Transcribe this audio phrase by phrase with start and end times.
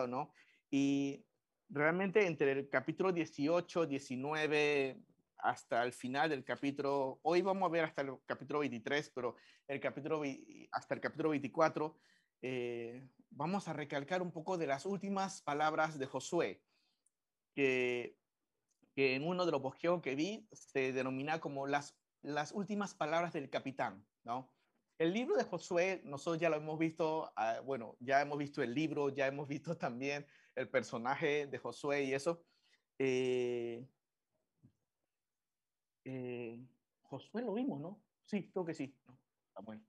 [0.00, 0.32] pasado, ¿no?
[0.70, 1.24] Y
[1.68, 5.00] realmente entre el capítulo 18, 19,
[5.38, 9.36] hasta el final del capítulo, hoy vamos a ver hasta el capítulo 23, pero
[9.68, 10.22] el capítulo,
[10.72, 11.96] hasta el capítulo 24,
[12.42, 16.62] eh, vamos a recalcar un poco de las últimas palabras de Josué,
[17.54, 18.16] que,
[18.94, 23.32] que en uno de los bosqueos que vi se denomina como las, las últimas palabras
[23.32, 24.52] del capitán, ¿no?
[25.00, 28.74] El libro de Josué, nosotros ya lo hemos visto, ah, bueno, ya hemos visto el
[28.74, 32.44] libro, ya hemos visto también el personaje de Josué y eso.
[32.98, 33.88] Eh,
[36.04, 36.62] eh,
[37.00, 38.04] Josué lo vimos, ¿no?
[38.26, 38.94] Sí, creo que sí.
[39.62, 39.82] Bueno.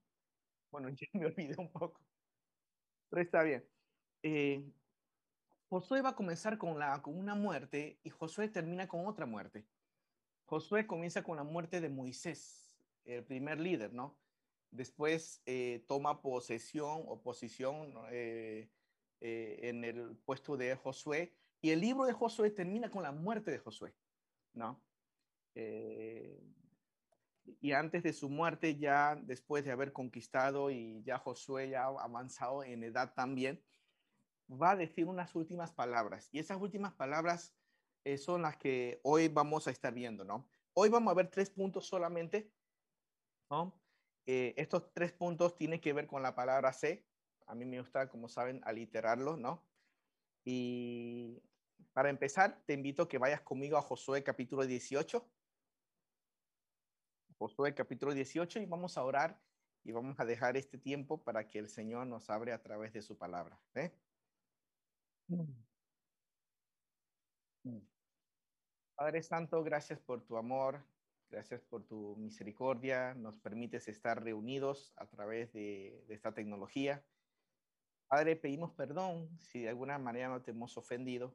[0.70, 2.00] bueno, ya me olvidé un poco.
[3.10, 3.68] Pero está bien.
[4.22, 4.64] Eh,
[5.68, 9.66] Josué va a comenzar con, la, con una muerte y Josué termina con otra muerte.
[10.46, 14.21] Josué comienza con la muerte de Moisés, el primer líder, ¿no?
[14.72, 22.12] Después eh, toma posesión o posición en el puesto de Josué y el libro de
[22.12, 23.94] Josué termina con la muerte de Josué,
[24.52, 24.82] ¿no?
[25.54, 26.42] Eh,
[27.60, 32.64] y antes de su muerte, ya después de haber conquistado y ya Josué ya avanzado
[32.64, 33.64] en edad también,
[34.50, 36.28] va a decir unas últimas palabras.
[36.32, 37.54] Y esas últimas palabras
[38.04, 40.48] eh, son las que hoy vamos a estar viendo, ¿no?
[40.74, 42.52] Hoy vamos a ver tres puntos solamente,
[43.50, 43.80] ¿no?
[44.26, 47.04] Eh, estos tres puntos tienen que ver con la palabra C.
[47.46, 49.64] A mí me gusta, como saben, aliterarlo, ¿no?
[50.44, 51.42] Y
[51.92, 55.28] para empezar, te invito a que vayas conmigo a Josué capítulo 18.
[57.38, 59.40] Josué capítulo 18 y vamos a orar
[59.84, 63.02] y vamos a dejar este tiempo para que el Señor nos abre a través de
[63.02, 63.60] su palabra.
[63.74, 63.92] ¿eh?
[68.94, 70.84] Padre Santo, gracias por tu amor,
[71.32, 77.02] gracias por tu misericordia, nos permites estar reunidos a través de, de esta tecnología.
[78.06, 81.34] Padre, pedimos perdón si de alguna manera no te hemos ofendido.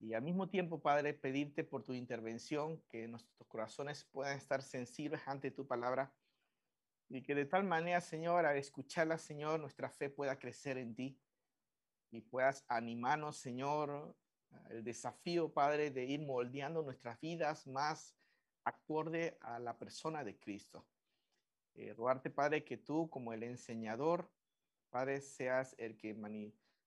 [0.00, 5.20] Y al mismo tiempo, Padre, pedirte por tu intervención, que nuestros corazones puedan estar sensibles
[5.26, 6.12] ante tu palabra
[7.08, 11.16] y que de tal manera, Señor, al escucharla, Señor, nuestra fe pueda crecer en ti
[12.10, 14.16] y puedas animarnos, Señor,
[14.70, 18.15] el desafío, Padre, de ir moldeando nuestras vidas más
[18.66, 20.84] acorde a la persona de Cristo.
[21.74, 24.28] Eh, rogarte, Padre, que tú, como el enseñador,
[24.90, 26.14] Padre, seas el que,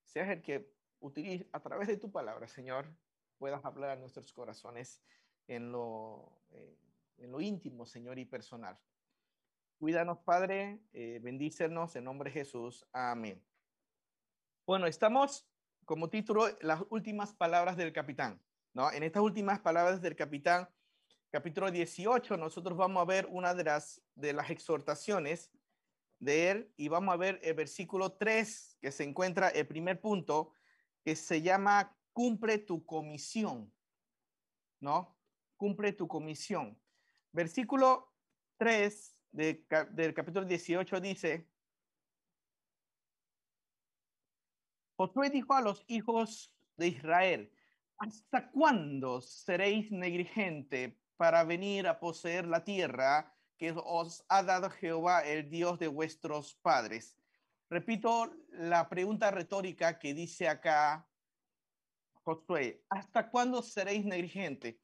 [0.03, 2.85] seas el que utiliza, a través de tu palabra, Señor,
[3.37, 5.01] puedas hablar a nuestros corazones
[5.47, 6.77] en lo, eh,
[7.17, 8.77] en lo íntimo, Señor, y personal.
[9.77, 12.85] Cuídanos, Padre, eh, en nombre de Jesús.
[12.91, 13.41] Amén.
[14.65, 15.47] Bueno, estamos
[15.85, 18.41] como título las últimas palabras del capitán.
[18.73, 18.91] ¿no?
[18.91, 20.67] En estas últimas palabras del capitán,
[21.31, 25.51] capítulo 18, nosotros vamos a ver una de las, de las exhortaciones
[26.19, 30.53] de él y vamos a ver el versículo 3, que se encuentra el primer punto,
[31.03, 33.71] que se llama Cumple tu comisión,
[34.79, 35.17] ¿no?
[35.55, 36.81] Cumple tu comisión.
[37.31, 38.11] Versículo
[38.57, 41.47] 3 del capítulo 18 dice,
[44.97, 47.53] Josué dijo a los hijos de Israel,
[47.99, 55.19] ¿hasta cuándo seréis negligente para venir a poseer la tierra que os ha dado Jehová,
[55.19, 57.17] el Dios de vuestros padres?
[57.69, 61.05] Repito la pregunta retórica que dice acá
[62.23, 64.79] Josué, ¿hasta cuándo seréis negligente?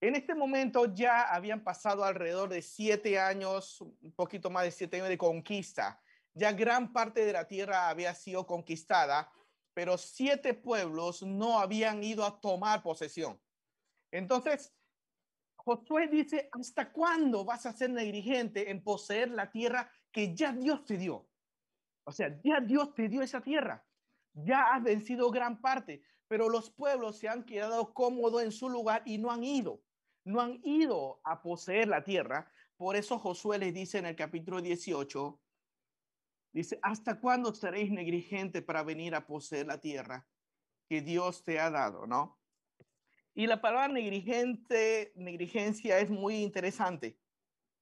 [0.00, 4.96] En este momento ya habían pasado alrededor de siete años, un poquito más de siete
[4.96, 6.02] años de conquista.
[6.34, 9.30] Ya gran parte de la tierra había sido conquistada,
[9.74, 13.40] pero siete pueblos no habían ido a tomar posesión.
[14.10, 14.72] Entonces,
[15.66, 20.84] Josué dice, ¿hasta cuándo vas a ser negligente en poseer la tierra que ya Dios
[20.84, 21.28] te dio?
[22.04, 23.84] O sea, ya Dios te dio esa tierra.
[24.32, 29.02] Ya has vencido gran parte, pero los pueblos se han quedado cómodos en su lugar
[29.06, 29.82] y no han ido.
[30.24, 32.48] No han ido a poseer la tierra.
[32.76, 35.40] Por eso Josué les dice en el capítulo 18,
[36.52, 40.28] dice, ¿hasta cuándo seréis negligentes para venir a poseer la tierra
[40.88, 42.06] que Dios te ha dado?
[42.06, 42.38] ¿No?
[43.38, 47.18] Y la palabra negligente, negligencia es muy interesante,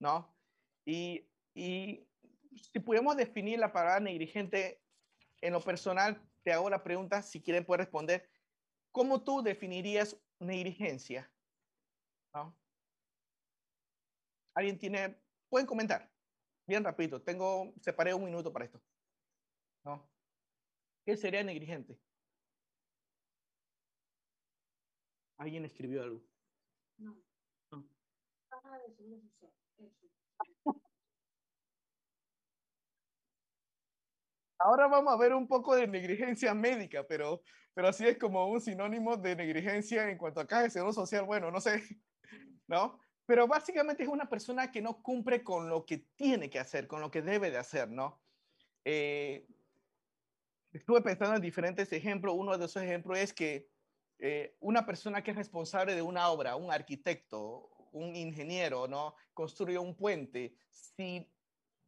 [0.01, 0.37] ¿no?
[0.85, 4.83] Y, si podemos definir la palabra negligente
[5.41, 8.29] en lo personal, te hago la pregunta, si quieren pueden responder,
[8.91, 11.31] ¿cómo tú definirías negligencia?
[14.57, 15.17] ¿Alguien tiene,
[15.49, 16.11] pueden comentar?
[16.67, 18.83] Bien rápido, tengo, separé un minuto para esto.
[19.85, 20.09] ¿No?
[21.05, 21.97] ¿Qué sería negligente?
[25.37, 26.23] ¿Alguien escribió algo?
[26.99, 27.17] No.
[27.71, 27.89] no.
[34.59, 37.43] Ahora vamos a ver un poco de negligencia médica, pero,
[37.75, 41.25] pero así es como un sinónimo de negligencia en cuanto a caja de seguro social.
[41.27, 41.83] Bueno, no sé,
[42.67, 42.99] ¿no?
[43.27, 47.01] Pero básicamente es una persona que no cumple con lo que tiene que hacer, con
[47.01, 48.23] lo que debe de hacer, ¿no?
[48.85, 49.47] Eh,
[50.73, 52.35] estuve pensando en diferentes ejemplos.
[52.37, 53.74] Uno de esos ejemplos es que
[54.19, 59.15] eh, una persona que es responsable de una obra, un arquitecto, un ingeniero, ¿no?
[59.33, 60.57] Construye un puente.
[60.71, 61.31] Si,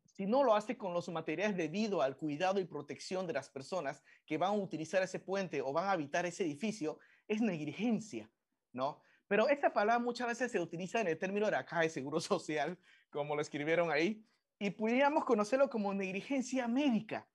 [0.04, 4.02] si no lo hace con los materiales debido al cuidado y protección de las personas
[4.24, 8.30] que van a utilizar ese puente o van a habitar ese edificio, es negligencia,
[8.72, 9.00] ¿no?
[9.28, 12.78] Pero esta palabra muchas veces se utiliza en el término de acá de seguro social,
[13.10, 14.24] como lo escribieron ahí,
[14.58, 17.28] y pudiéramos conocerlo como negligencia médica,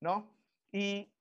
[0.00, 0.34] ¿no?
[0.70, 1.12] Y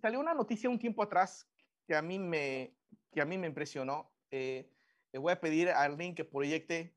[0.00, 1.47] salió una noticia un tiempo atrás
[1.88, 2.76] que a mí me,
[3.10, 4.12] que a mí me impresionó.
[4.30, 4.70] Eh,
[5.10, 6.94] le voy a pedir a alguien que proyecte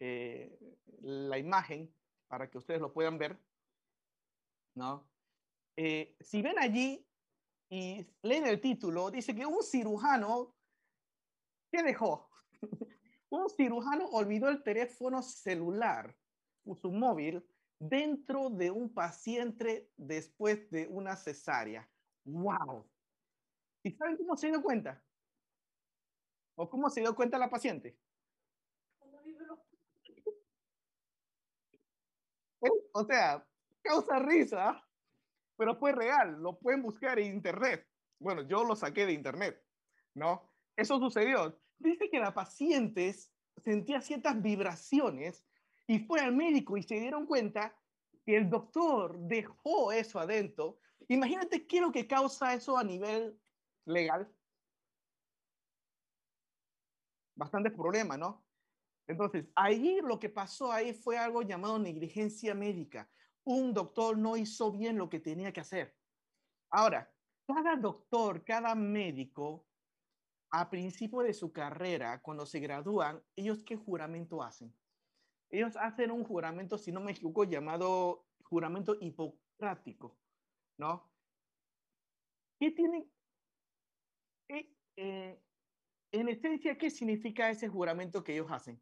[0.00, 0.58] eh,
[1.02, 1.94] la imagen
[2.26, 3.38] para que ustedes lo puedan ver,
[4.74, 5.06] ¿no?
[5.76, 7.06] Eh, si ven allí
[7.68, 10.56] y leen el título, dice que un cirujano
[11.74, 12.30] ¿Qué dejó?
[13.30, 16.16] Un cirujano olvidó el teléfono celular,
[16.80, 17.44] su móvil,
[17.80, 21.90] dentro de un paciente después de una cesárea.
[22.24, 22.88] ¡Wow!
[23.84, 25.00] ¿Y saben cómo se dio cuenta?
[26.56, 27.96] ¿O cómo se dio cuenta la paciente?
[32.92, 33.46] O sea,
[33.82, 34.82] causa risa,
[35.56, 36.40] pero fue real.
[36.40, 37.86] Lo pueden buscar en internet.
[38.18, 39.62] Bueno, yo lo saqué de internet,
[40.14, 40.50] ¿no?
[40.76, 43.14] Eso sucedió dice que la paciente
[43.62, 45.46] sentía ciertas vibraciones
[45.86, 47.76] y fue al médico y se dieron cuenta
[48.24, 50.78] que el doctor dejó eso adentro.
[51.08, 53.38] Imagínate qué es lo que causa eso a nivel
[53.86, 54.32] legal.
[57.36, 58.46] Bastante problema, ¿no?
[59.06, 63.10] Entonces, ahí lo que pasó ahí fue algo llamado negligencia médica.
[63.44, 65.96] Un doctor no hizo bien lo que tenía que hacer.
[66.70, 67.14] Ahora,
[67.46, 69.68] cada doctor, cada médico
[70.50, 74.72] a principio de su carrera, cuando se gradúan, ¿ellos qué juramento hacen?
[75.50, 80.16] Ellos hacen un juramento, si no me equivoco, llamado juramento hipocrático,
[80.78, 81.12] ¿no?
[82.58, 83.13] ¿Qué tiene?
[84.96, 85.40] Eh,
[86.12, 88.80] en esencia, ¿qué significa ese juramento que ellos hacen?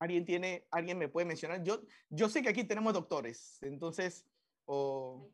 [0.00, 1.64] ¿Alguien tiene, alguien me puede mencionar?
[1.64, 4.28] Yo, yo sé que aquí tenemos doctores, entonces,
[4.64, 5.28] o...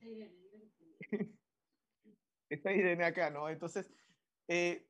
[2.49, 3.49] Está Irene acá, ¿no?
[3.49, 3.93] Entonces,
[4.49, 4.89] eh,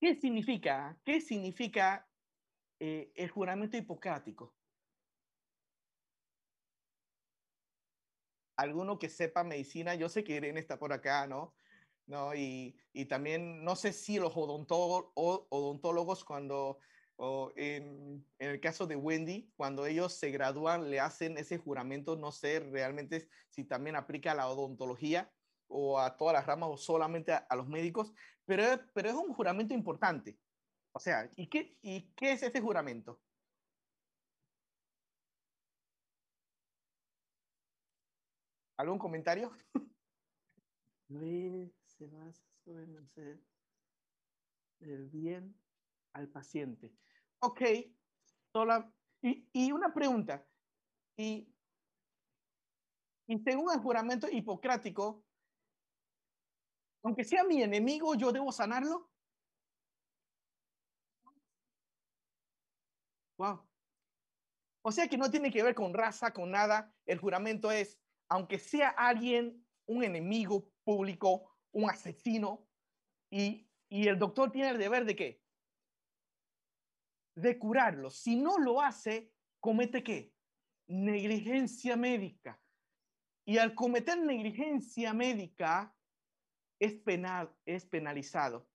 [0.00, 1.00] ¿qué significa?
[1.04, 2.10] ¿Qué significa
[2.80, 4.54] eh, el juramento hipocrático?
[8.56, 11.54] Alguno que sepa medicina, yo sé que Irene está por acá, ¿no?
[12.06, 12.34] ¿No?
[12.34, 16.78] Y, y también no sé si los odontólogos cuando,
[17.16, 22.32] o en, el caso de Wendy, cuando ellos se gradúan, le hacen ese juramento, no
[22.32, 25.32] sé realmente si también aplica la odontología,
[25.68, 28.12] o a todas las ramas o solamente a, los médicos,
[28.44, 30.38] pero, pero es un juramento importante.
[30.92, 33.20] O sea, ¿y qué, ¿y qué es ese juramento?
[38.84, 39.50] ¿Algún comentario?
[41.86, 42.84] se basa sobre
[44.80, 45.58] el bien
[46.12, 46.92] al paciente.
[47.38, 47.62] Ok,
[48.52, 48.92] sola,
[49.22, 50.46] y, y, una pregunta.
[51.16, 51.50] Y,
[53.26, 55.24] y según el juramento hipocrático,
[57.04, 59.10] aunque sea mi enemigo, yo debo sanarlo.
[63.38, 63.66] Wow.
[64.82, 66.94] O sea que no tiene que ver con raza, con nada.
[67.06, 67.98] El juramento es,
[68.34, 72.68] aunque sea alguien, un enemigo público, un asesino,
[73.30, 75.44] y, el doctor tiene el deber de qué?
[77.36, 78.10] De curarlo.
[78.10, 80.34] Si no lo hace, comete qué?
[80.88, 82.60] Negligencia médica.
[83.44, 85.96] Y al cometer negligencia médica,
[86.80, 88.68] es, penal, es penalizado.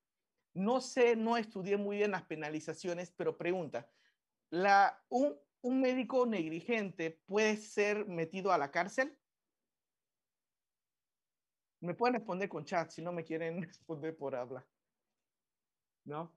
[0.54, 3.86] No sé, no estudié muy bien las penalizaciones, pero pregunta,
[4.50, 9.19] un médico negligente puede ser metido a la cárcel?
[11.80, 14.66] Me pueden responder con chat si no me quieren responder por habla.
[16.04, 16.32] ¿No?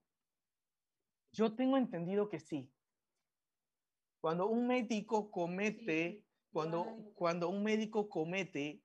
[1.32, 2.70] Yo tengo entendido que sí.
[4.20, 8.82] Cuando un médico comete, cuando, cuando un médico comete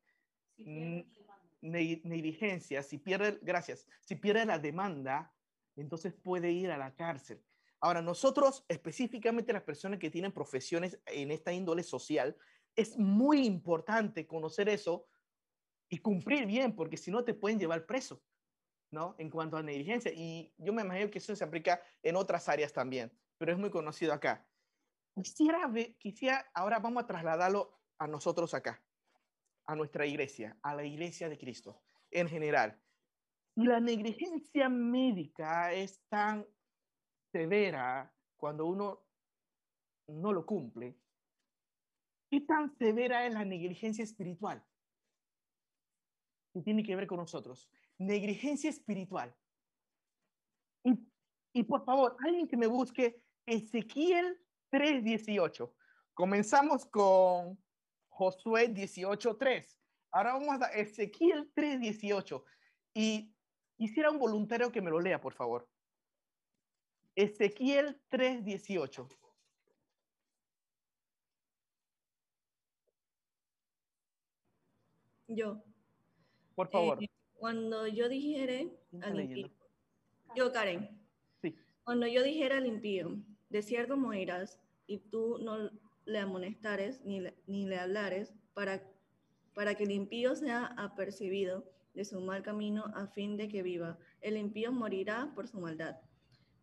[1.62, 5.34] negligencia, si pierde, gracias, si pierde la demanda,
[5.75, 7.42] entonces puede ir a la cárcel.
[7.80, 12.36] Ahora, nosotros, específicamente las personas que tienen profesiones en esta índole social,
[12.75, 15.06] es muy importante conocer eso
[15.89, 18.22] y cumplir bien, porque si no te pueden llevar preso,
[18.91, 19.15] ¿no?
[19.17, 20.12] En cuanto a negligencia.
[20.13, 23.69] Y yo me imagino que eso se aplica en otras áreas también, pero es muy
[23.69, 24.48] conocido acá.
[25.15, 28.81] Quisiera, ver, quisiera, ahora vamos a trasladarlo a nosotros acá,
[29.65, 31.81] a nuestra iglesia, a la iglesia de Cristo
[32.12, 32.79] en general.
[33.55, 36.46] Y la negligencia médica es tan
[37.31, 39.03] severa cuando uno
[40.08, 40.98] no lo cumple,
[42.31, 44.63] ¿qué tan severa es la negligencia espiritual?
[46.63, 47.70] Tiene que ver con nosotros.
[47.98, 49.36] Negligencia espiritual.
[50.84, 51.00] Y,
[51.54, 54.39] y por favor, alguien que me busque Ezequiel
[54.72, 55.74] 3.18.
[56.13, 57.58] Comenzamos con
[58.10, 59.78] Josué 18.3.
[60.12, 62.44] Ahora vamos a Ezequiel 3.18.
[62.94, 63.34] Y
[63.78, 65.70] quisiera un voluntario que me lo lea, por favor.
[67.16, 69.08] Ezequiel 3.18.
[75.28, 75.69] Yo.
[76.60, 77.01] Por favor.
[77.01, 79.50] Eh, cuando yo dijere al impío,
[80.36, 80.89] yo Karen.
[81.42, 81.56] Sí.
[81.86, 83.16] Cuando yo dijera al impío,
[83.48, 85.72] de cierto morirás, y tú no
[86.04, 88.84] le amonestares ni le, ni le hablares, para,
[89.54, 91.63] para que el impío sea apercibido
[91.94, 93.98] de su mal camino a fin de que viva.
[94.20, 95.96] El impío morirá por su maldad,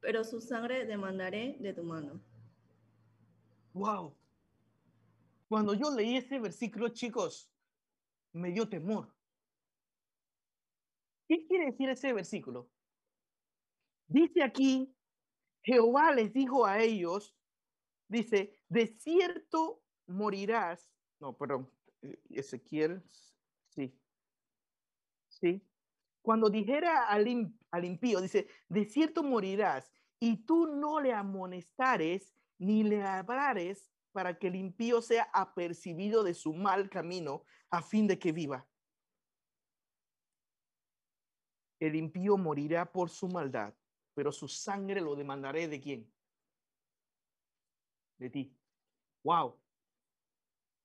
[0.03, 2.21] pero su sangre demandaré de tu mano.
[3.73, 4.15] Wow.
[5.49, 7.51] Cuando yo leí ese versículo, chicos,
[8.35, 9.16] me dio temor.
[11.29, 12.71] ¿Qué quiere decir ese versículo?
[14.07, 14.95] Dice aquí,
[15.63, 17.37] Jehová les dijo a ellos,
[18.09, 20.89] dice, de cierto morirás.
[21.19, 21.71] No, perdón,
[22.03, 23.03] eh, Ezequiel,
[23.71, 23.93] sí.
[25.29, 25.63] Sí.
[26.23, 27.27] Cuando dijera al,
[27.85, 34.47] impío, dice, de cierto morirás, y tú no le amonestares ni le hablares para que
[34.47, 38.67] el impío sea apercibido de su mal camino a fin de que viva.
[41.79, 43.75] El impío morirá por su maldad,
[44.15, 46.13] pero su sangre lo demandaré de quién?
[48.19, 48.57] De ti.
[49.23, 49.59] Wow.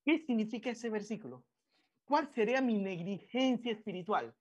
[0.03, 1.45] ¿Qué significa ese versículo?
[2.03, 4.35] ¿Cuál sería mi negligencia espiritual?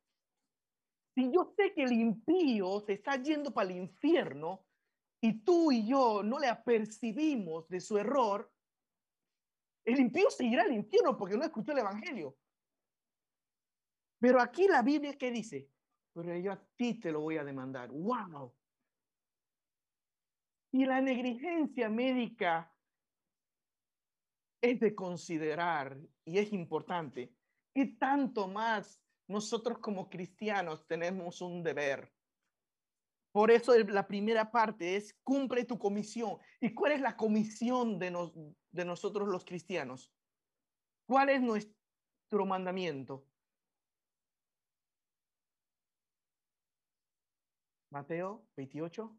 [1.14, 4.64] Si yo sé que el impío se está yendo para el infierno
[5.20, 8.50] y tú y yo no le apercibimos de su error,
[9.84, 12.36] el impío seguirá al infierno porque no escuchó el evangelio.
[14.18, 15.70] Pero aquí la Biblia que dice,
[16.22, 17.90] pero yo a ti te lo voy a demandar.
[17.90, 18.54] ¡Wow!
[20.72, 22.72] Y la negligencia médica
[24.60, 27.34] es de considerar y es importante.
[27.74, 32.12] Y tanto más nosotros como cristianos tenemos un deber.
[33.32, 36.38] Por eso la primera parte es cumple tu comisión.
[36.60, 38.32] ¿Y cuál es la comisión de, nos,
[38.72, 40.12] de nosotros los cristianos?
[41.06, 43.29] ¿Cuál es nuestro mandamiento?
[47.90, 49.18] Mateo 28,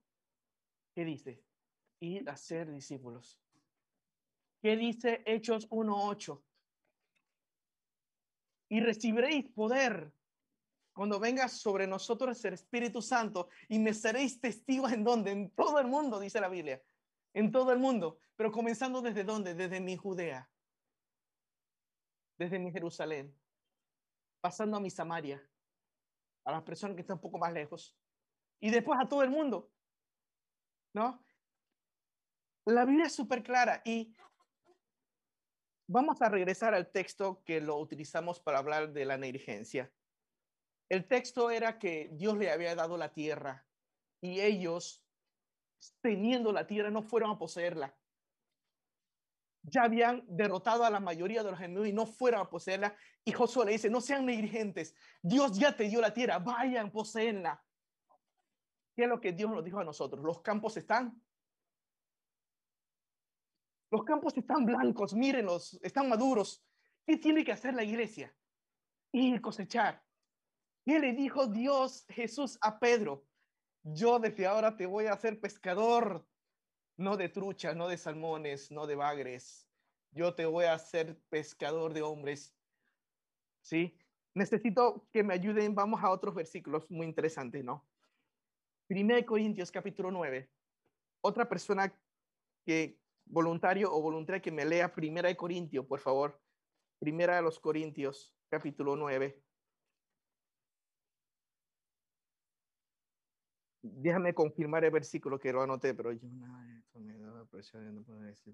[0.96, 1.44] ¿qué dice?
[2.00, 3.40] Ir a ser discípulos.
[4.62, 6.42] ¿Qué dice Hechos 1.8?
[8.70, 10.14] Y recibiréis poder
[10.94, 15.80] cuando venga sobre nosotros el Espíritu Santo y me seréis testigos en donde, en todo
[15.80, 16.82] el mundo, dice la Biblia,
[17.34, 20.50] en todo el mundo, pero comenzando desde dónde, desde mi Judea,
[22.38, 23.38] desde mi Jerusalén,
[24.42, 25.42] pasando a mi Samaria,
[26.46, 27.98] a las personas que están un poco más lejos,
[28.62, 29.70] y después a todo el mundo.
[30.94, 31.26] ¿No?
[32.66, 34.16] La Biblia es súper clara y
[35.88, 39.92] vamos a regresar al texto que lo utilizamos para hablar de la negligencia.
[40.90, 43.66] El texto era que Dios le había dado la tierra
[44.22, 45.04] y ellos,
[46.02, 47.98] teniendo la tierra, no fueron a poseerla.
[49.64, 52.96] Ya habían derrotado a la mayoría de los enemigos y no fueron a poseerla.
[53.24, 57.64] Y Josué le dice, no sean negligentes, Dios ya te dio la tierra, vayan, poseenla.
[59.02, 60.24] ¿Qué es lo que Dios nos dijo a nosotros?
[60.24, 61.20] Los campos están.
[63.90, 66.64] Los campos están blancos, mírenlos, están maduros.
[67.04, 68.32] ¿Qué tiene que hacer la iglesia?
[69.12, 70.06] Ir cosechar.
[70.86, 73.26] ¿Qué le dijo Dios Jesús a Pedro?
[73.82, 76.24] Yo desde ahora te voy a hacer pescador,
[76.96, 79.68] no de trucha, no de salmones, no de bagres.
[80.12, 82.56] Yo te voy a hacer pescador de hombres.
[83.64, 83.98] ¿Sí?
[84.36, 85.74] Necesito que me ayuden.
[85.74, 87.91] Vamos a otros versículos muy interesantes, ¿no?
[88.92, 90.52] Primera de Corintios capítulo 9.
[91.22, 91.98] Otra persona
[92.66, 96.38] que voluntario o voluntaria que me lea Primera de Corintios, por favor.
[97.00, 99.42] Primera de los Corintios capítulo 9.
[103.82, 108.54] Déjame confirmar el versículo que lo anoté, pero yo me da presión, no puedo decir,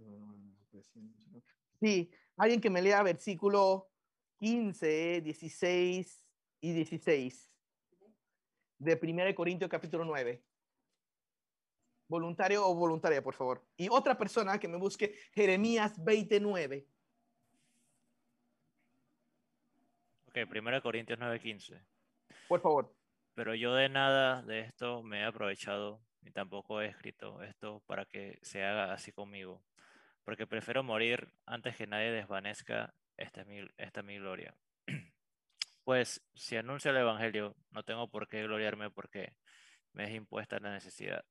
[1.79, 3.89] Sí, alguien que me lea versículo
[4.38, 6.27] 15, 16
[6.62, 7.57] y 16
[8.79, 10.41] de 1 Corintios capítulo 9.
[12.07, 13.65] Voluntario o voluntaria, por favor.
[13.75, 16.88] Y otra persona que me busque, Jeremías 29.
[20.27, 21.81] Ok, 1 Corintios 9:15.
[22.48, 22.93] Por favor.
[23.34, 28.05] Pero yo de nada de esto me he aprovechado, ni tampoco he escrito esto para
[28.05, 29.62] que se haga así conmigo,
[30.24, 34.55] porque prefiero morir antes que nadie desvanezca esta mi, esta mi gloria.
[35.88, 39.38] Pues si anuncio el Evangelio, no tengo por qué gloriarme porque
[39.94, 41.24] me es impuesta la necesidad.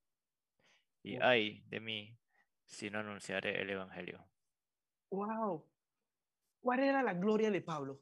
[1.02, 2.18] Y ay de mí
[2.64, 4.26] si no anunciaré el Evangelio.
[5.10, 5.62] ¡Wow!
[6.58, 8.00] ¿Cuál era la gloria de Pablo?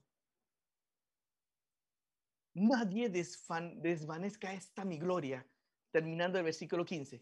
[2.54, 5.44] Nadie desvanezca esta mi gloria.
[5.90, 7.20] Terminando el versículo 15.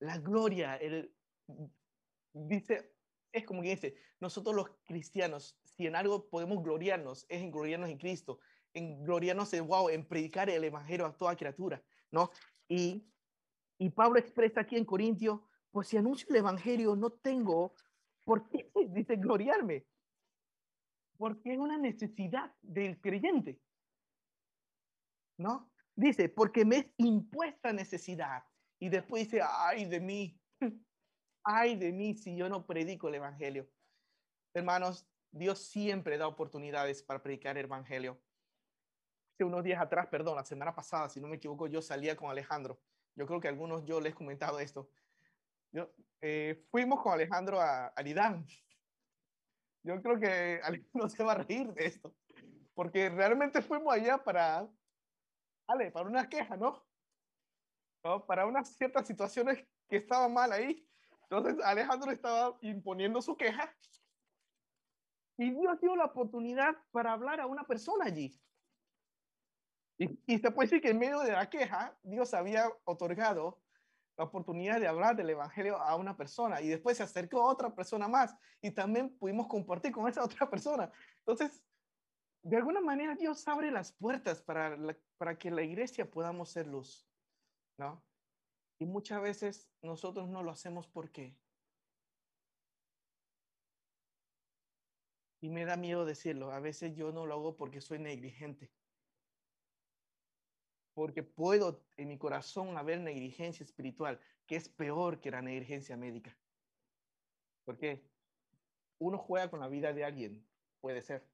[0.00, 1.14] La gloria, el,
[2.32, 2.96] dice,
[3.30, 7.88] es como que dice, nosotros los cristianos, si en algo podemos gloriarnos, es en gloriarnos
[7.88, 8.38] en Cristo,
[8.74, 12.30] en gloriarnos en, wow, en predicar el evangelio a toda criatura, ¿no?
[12.68, 13.10] Y,
[13.78, 17.74] y Pablo expresa aquí en Corintio, pues si anuncio el evangelio, no tengo
[18.26, 19.86] por qué, dice, gloriarme,
[21.16, 23.58] porque es una necesidad del creyente.
[25.38, 25.72] ¿no?
[25.96, 28.44] Dice, porque me es impuesta necesidad.
[28.78, 30.38] Y después dice, ay de mí,
[31.44, 33.66] ay de mí si yo no predico el Evangelio.
[34.52, 38.20] Hermanos, Dios siempre da oportunidades para predicar el Evangelio.
[39.34, 42.30] Hace unos días atrás, perdón, la semana pasada, si no me equivoco, yo salía con
[42.30, 42.80] Alejandro.
[43.14, 44.90] Yo creo que algunos yo les he comentado esto.
[45.72, 48.44] Yo, eh, fuimos con Alejandro a, a.
[49.82, 52.14] Yo creo que Alejandro se va a reír de esto,
[52.74, 54.68] porque realmente fuimos allá para
[55.70, 56.84] vale, para una queja, ¿no?
[58.02, 58.26] ¿no?
[58.26, 60.86] Para unas ciertas situaciones que estaban mal ahí.
[61.22, 63.72] Entonces Alejandro estaba imponiendo su queja
[65.40, 68.38] y Dios dio la oportunidad para hablar a una persona allí.
[69.96, 73.58] Y, y, se puede decir que en medio de la queja, Dios había otorgado
[74.18, 77.74] la oportunidad de hablar del Evangelio a una persona y después se acercó a otra
[77.74, 80.92] persona más y también pudimos compartir con esa otra persona.
[81.20, 81.64] Entonces,
[82.42, 84.76] de alguna manera Dios abre las puertas para,
[85.16, 87.08] para que la iglesia podamos ser luz,
[87.78, 88.04] ¿no?
[88.78, 91.34] Y muchas veces nosotros no lo hacemos porque.
[95.40, 98.70] Y me da miedo decirlo, a veces yo no lo hago porque soy negligente.
[100.94, 106.36] Porque puedo en mi corazón haber negligencia espiritual, que es peor que la negligencia médica.
[107.64, 108.04] ¿Por qué?
[108.98, 110.46] Uno juega con la vida de alguien,
[110.80, 111.26] puede ser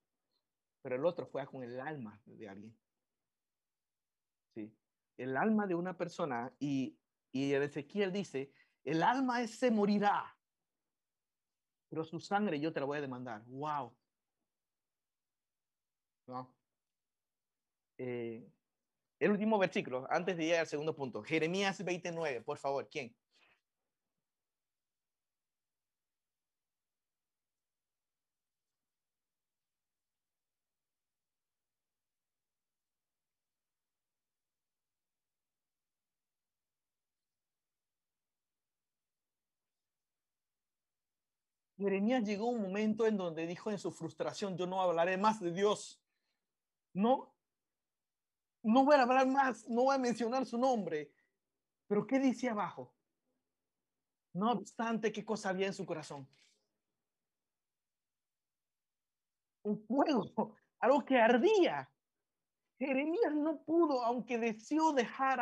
[0.87, 2.79] pero el otro juega con el alma de alguien.
[4.55, 4.73] ¿Sí?
[5.17, 6.97] El alma de una persona y,
[7.33, 8.53] y Ezequiel dice,
[8.85, 10.36] el alma ese morirá,
[11.89, 13.43] pero su sangre yo te la voy a demandar.
[13.47, 13.97] ¡Wow!
[17.99, 18.51] Eh,
[19.19, 21.23] el último versículo, antes de ir al segundo punto.
[21.23, 23.15] Jeremías 29, por favor, ¿quién?
[41.77, 45.53] Jeremías llegó un momento en donde dijo en su frustración, yo no hablaré más de
[45.53, 46.03] Dios.
[46.95, 47.35] No,
[48.63, 51.13] no voy a hablar más, no voy a mencionar su nombre.
[51.87, 52.95] Pero ¿qué dice abajo?
[54.33, 56.29] No obstante, ¿qué cosa había en su corazón?
[59.63, 61.91] Un fuego, algo que ardía.
[62.79, 65.41] Jeremías no pudo, aunque deseó dejar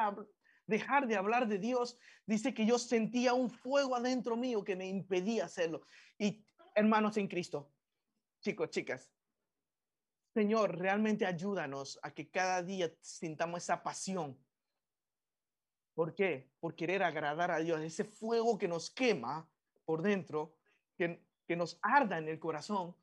[0.66, 4.88] dejar de hablar de Dios, dice que yo sentía un fuego adentro mío que me
[4.88, 5.82] impedía hacerlo.
[6.18, 7.72] Y hermanos en Cristo,
[8.40, 9.10] chicos, chicas,
[10.34, 14.36] Señor, realmente ayúdanos a que cada día sintamos esa pasión.
[15.94, 16.50] ¿Por qué?
[16.58, 19.48] Por querer agradar a Dios, ese fuego que nos quema
[19.84, 20.56] por dentro,
[20.96, 22.96] que, que nos arda en el corazón,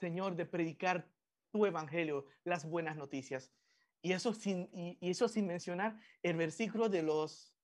[0.00, 1.06] Señor, de predicar
[1.50, 3.52] tu evangelio, las buenas noticias.
[4.02, 7.54] Y eso sin, y, eso sin mencionar el versículo de los,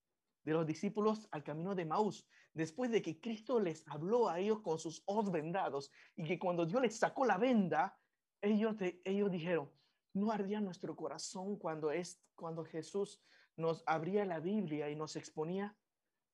[0.45, 4.61] de los discípulos al camino de Maús, después de que Cristo les habló a ellos
[4.61, 7.99] con sus ojos vendados y que cuando Dios les sacó la venda,
[8.41, 9.71] ellos, ellos dijeron,
[10.13, 13.21] no ardía nuestro corazón cuando, es, cuando Jesús
[13.57, 15.77] nos abría la Biblia y nos exponía,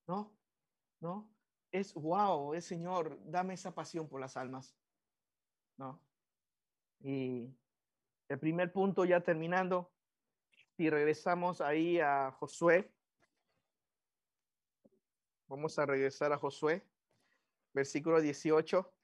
[0.07, 0.37] ¿no?
[1.01, 1.31] ¿No?
[1.71, 4.77] Es, wow, es Señor, dame esa pasión por las almas,
[5.77, 6.03] ¿no?
[7.01, 7.55] Y
[8.31, 9.93] el primer punto ya terminando,
[10.77, 12.95] si regresamos ahí a Josué,
[15.49, 16.89] vamos a regresar a Josué,
[17.75, 18.95] versículo 18,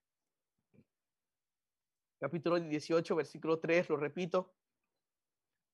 [2.21, 4.55] capítulo 18, versículo 3, lo repito.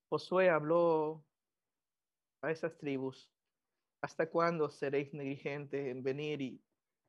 [0.08, 1.22] Josué habló
[2.40, 3.30] a esas tribus
[4.00, 6.64] ¿Hasta cuándo seréis negligentes en venir y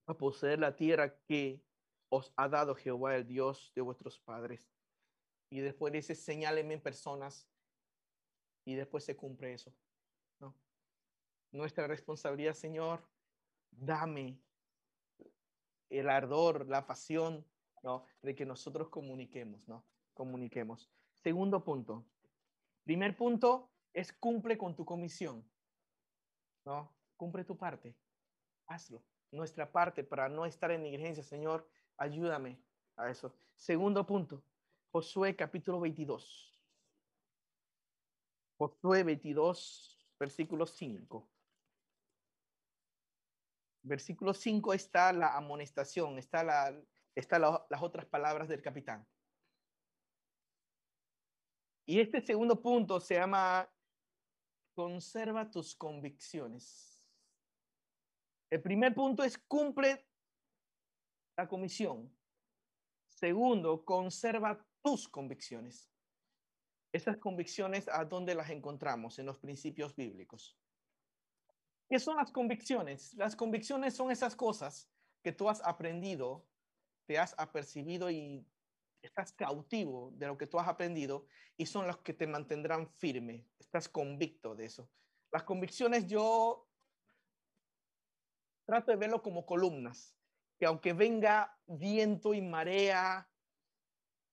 [0.08, 1.64] a poseer la tierra que
[2.10, 4.70] os ha dado Jehová, el Dios de vuestros padres?
[5.54, 7.48] Y después dice, señálenme personas
[8.66, 9.72] y después se cumple eso.
[10.40, 10.56] ¿no?
[11.52, 13.08] Nuestra responsabilidad, Señor,
[13.70, 14.42] dame
[15.92, 17.46] el ardor, la pasión,
[17.84, 18.04] ¿no?
[18.24, 19.86] De que nosotros comuniquemos, ¿no?
[20.16, 20.90] Comuniquemos.
[21.22, 22.04] Segundo punto.
[22.84, 25.48] Primer punto es cumple con tu comisión,
[26.66, 26.92] ¿no?
[27.16, 27.96] Cumple tu parte.
[28.66, 29.04] Hazlo.
[29.30, 32.60] Nuestra parte para no estar en negligencia, Señor, ayúdame
[32.96, 33.36] a eso.
[33.56, 34.44] Segundo punto.
[34.94, 36.62] Josué capítulo 22.
[38.58, 41.34] Josué 22, versículo 5
[43.84, 46.74] versículo 5 está la amonestación, está, la,
[47.16, 49.06] está las otras palabras del capitán.
[51.86, 53.70] Y este segundo punto se llama
[54.74, 57.06] conserva tus convicciones.
[58.50, 60.08] El primer punto es cumple
[61.38, 62.16] la comisión.
[63.10, 65.90] Segundo, conserva tus convicciones.
[66.92, 69.18] Esas convicciones, ¿a dónde las encontramos?
[69.18, 70.60] En los principios bíblicos.
[71.90, 73.14] ¿Qué son las convicciones?
[73.16, 74.90] Las convicciones son esas cosas
[75.24, 76.46] que tú has aprendido,
[77.06, 78.46] te has apercibido y
[79.02, 81.26] estás cautivo de lo que tú has aprendido
[81.58, 83.48] y son las que te mantendrán firme.
[83.60, 84.90] Estás convicto de eso.
[85.32, 86.68] Las convicciones yo
[88.66, 90.16] trato de verlo como columnas,
[90.58, 93.30] que aunque venga viento y marea,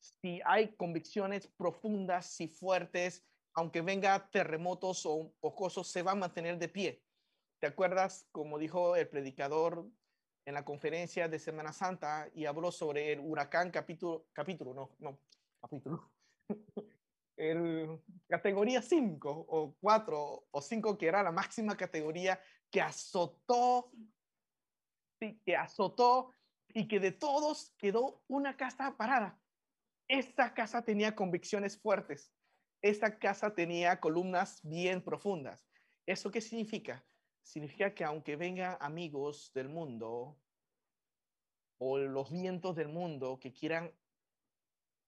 [0.01, 6.21] si hay convicciones profundas y fuertes, aunque venga terremotos o, o cosas, se van a
[6.21, 7.03] mantener de pie.
[7.61, 9.87] ¿Te acuerdas, como dijo el predicador
[10.47, 15.21] en la conferencia de Semana Santa y habló sobre el huracán capítulo, capítulo, no, no,
[15.61, 16.11] capítulo,
[17.37, 23.91] el categoría 5 o 4 o 5 que era la máxima categoría que azotó,
[25.19, 26.33] que azotó
[26.69, 29.39] y que de todos quedó una casa parada.
[30.11, 32.33] Esta casa tenía convicciones fuertes.
[32.83, 35.69] Esta casa tenía columnas bien profundas.
[36.05, 37.05] ¿Eso qué significa?
[37.43, 40.39] significa que aunque vengan amigos del mundo
[41.79, 43.93] o los vientos del mundo que quieran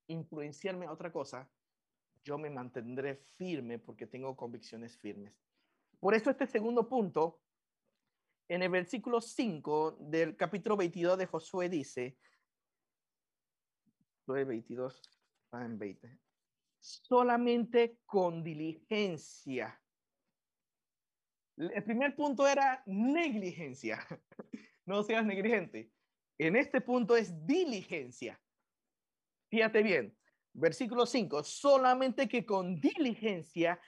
[0.09, 1.51] influenciarme a otra cosa,
[2.25, 5.35] yo me mantendré firme porque tengo convicciones firmes.
[5.99, 7.41] Por eso este segundo punto,
[8.49, 12.17] en el versículo 5 del capítulo 22 de Josué dice,
[14.26, 15.00] Josué 22,
[15.52, 16.18] en 20,
[16.80, 19.78] solamente con diligencia
[21.56, 23.98] el primer punto era negligencia.
[24.85, 25.92] No seas negligente.
[26.38, 28.42] En este punto es diligencia.
[29.48, 30.18] Fíjate bien.
[30.52, 31.44] Versículo 5.
[31.44, 33.80] Solamente que con diligencia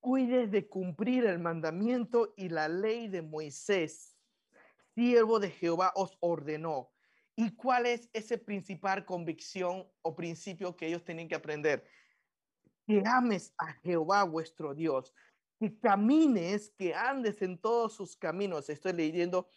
[0.00, 4.18] cuides de cumplir el mandamiento y la ley de Moisés,
[4.96, 6.90] siervo de Jehová, os ordenó.
[7.36, 11.84] ¿Y cuál es ese principal convicción o principio que ellos tienen que aprender?
[12.86, 15.14] Que ames a Jehová vuestro Dios
[15.60, 18.70] que camines, que andes en todos sus caminos.
[18.70, 19.50] Estoy leyendo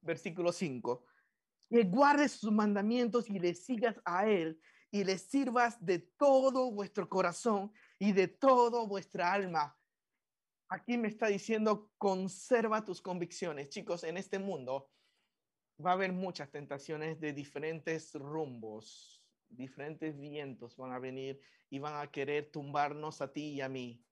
[0.00, 1.04] versículo 5.
[1.68, 4.60] Que guardes sus mandamientos y le sigas a él
[4.92, 9.76] y le sirvas de todo vuestro corazón y de todo vuestra alma.
[10.68, 13.68] Aquí me está diciendo, conserva tus convicciones.
[13.68, 14.88] Chicos, en este mundo
[15.84, 21.96] va a haber muchas tentaciones de diferentes rumbos, diferentes vientos van a venir y van
[21.96, 24.04] a querer tumbarnos a ti y a mí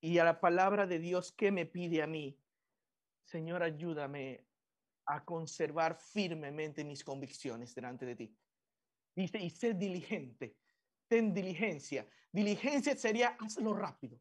[0.00, 2.38] y a la palabra de Dios que me pide a mí.
[3.24, 4.46] Señor, ayúdame
[5.06, 8.38] a conservar firmemente mis convicciones delante de ti.
[9.14, 10.56] Dice, y sé diligente,
[11.08, 12.08] ten diligencia.
[12.30, 14.20] Diligencia sería hazlo rápido,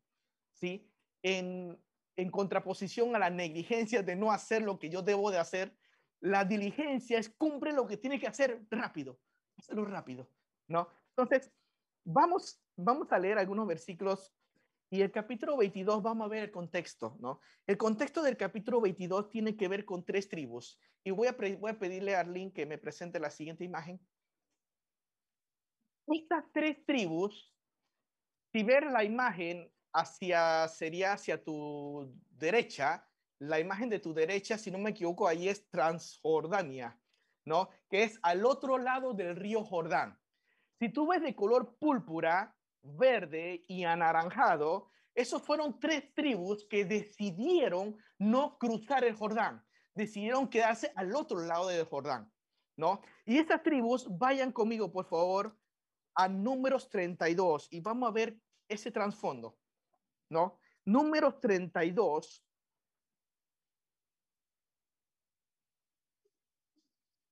[0.53, 0.89] ¿sí?
[1.21, 1.77] En,
[2.15, 5.75] en contraposición a la negligencia de no hacer lo que yo debo de hacer,
[6.21, 9.19] la diligencia es cumple lo que tiene que hacer rápido,
[9.57, 10.29] hazlo rápido,
[10.67, 10.89] ¿no?
[11.09, 11.51] Entonces,
[12.03, 14.33] vamos, vamos a leer algunos versículos
[14.89, 17.41] y el capítulo 22, vamos a ver el contexto, ¿no?
[17.65, 20.79] El contexto del capítulo 22 tiene que ver con tres tribus.
[21.03, 23.99] Y voy a, voy a pedirle a Arlene que me presente la siguiente imagen.
[26.07, 27.51] Estas tres tribus,
[28.53, 33.07] si ver la imagen hacia, sería hacia tu derecha,
[33.39, 36.99] la imagen de tu derecha, si no me equivoco, ahí es Transjordania,
[37.45, 37.69] ¿no?
[37.89, 40.17] Que es al otro lado del río Jordán.
[40.79, 47.97] Si tú ves de color púrpura, verde y anaranjado, esos fueron tres tribus que decidieron
[48.19, 52.31] no cruzar el Jordán, decidieron quedarse al otro lado del Jordán,
[52.77, 53.01] ¿no?
[53.25, 55.57] Y esas tribus, vayan conmigo, por favor,
[56.15, 59.57] a números 32 y vamos a ver ese trasfondo,
[60.29, 60.59] ¿no?
[60.85, 62.44] Números 32,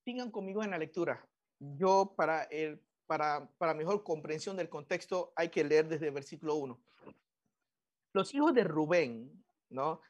[0.04, 1.26] Sigan conmigo en la lectura.
[1.60, 6.56] Yo, para, el, para, para mejor comprensión del contexto, hay que leer desde el versículo
[6.56, 6.80] 1.
[8.13, 10.02] Los hijos de Rubén, ¿no?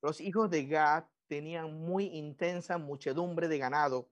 [0.00, 4.10] Los hijos de Gad tenían muy intensa muchedumbre de ganado.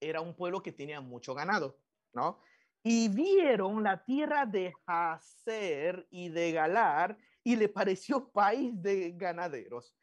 [0.00, 1.78] Era un pueblo que tenía mucho ganado,
[2.12, 2.40] ¿no?
[2.82, 9.96] Y vieron la tierra de Hazer y de Galar y le pareció país de ganaderos.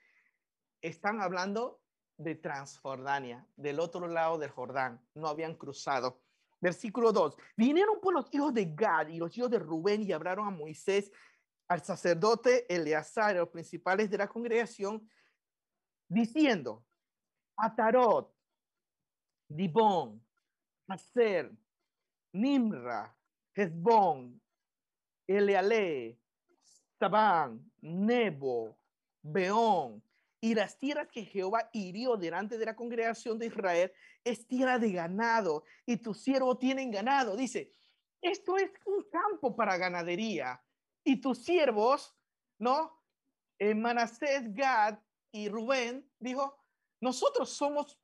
[0.82, 1.81] Están hablando
[2.24, 5.02] de Transjordania, del otro lado del Jordán.
[5.16, 6.22] No habían cruzado.
[6.60, 7.36] Versículo 2.
[7.58, 11.12] Vinieron por los hijos de Gad y los hijos de Rubén y hablaron a Moisés,
[11.68, 15.10] al sacerdote Eleazar, los principales de la congregación,
[16.08, 16.86] diciendo,
[17.58, 18.34] Atarot,
[19.48, 20.22] Dibón,
[20.88, 21.52] Hacer,
[22.34, 23.16] Nimra,
[23.54, 24.42] Hezbón,
[25.28, 26.20] Eleale,
[26.98, 28.78] Tabán, Nebo,
[29.22, 30.04] Beón,
[30.44, 34.92] y las tierras que Jehová hirió delante de la congregación de Israel es tierra de
[34.92, 37.38] ganado y tu siervo tienen ganado.
[37.38, 37.76] Dice,
[38.20, 40.60] esto es un campo para ganadería
[41.04, 42.16] y tus siervos,
[42.58, 43.00] ¿no?
[43.60, 44.98] En Manasés, Gad
[45.32, 46.58] y Rubén dijo,
[47.00, 48.00] nosotros somos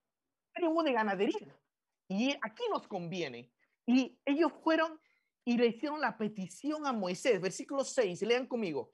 [0.53, 1.59] tribu de ganadería
[2.07, 3.51] y aquí nos conviene.
[3.87, 4.99] Y ellos fueron
[5.43, 8.93] y le hicieron la petición a Moisés, versículo 6, lean conmigo.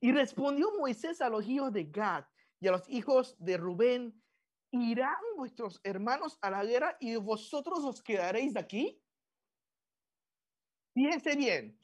[0.00, 2.24] Y respondió Moisés a los hijos de Gad
[2.60, 4.22] y a los hijos de Rubén,
[4.70, 9.02] ¿irán vuestros hermanos a la guerra y vosotros os quedaréis aquí?
[10.94, 11.80] Fíjense bien,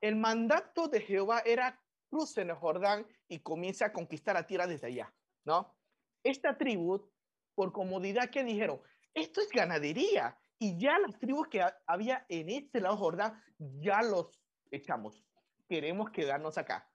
[0.00, 4.88] el mandato de Jehová era crucen el Jordán y comience a conquistar la tierra desde
[4.88, 5.76] allá, ¿no?
[6.22, 7.08] Esta tribu,
[7.54, 8.80] por comodidad que dijeron,
[9.14, 14.40] esto es ganadería y ya las tribus que había en este lado Jordán, ya los
[14.70, 15.24] echamos.
[15.68, 16.90] Queremos quedarnos acá.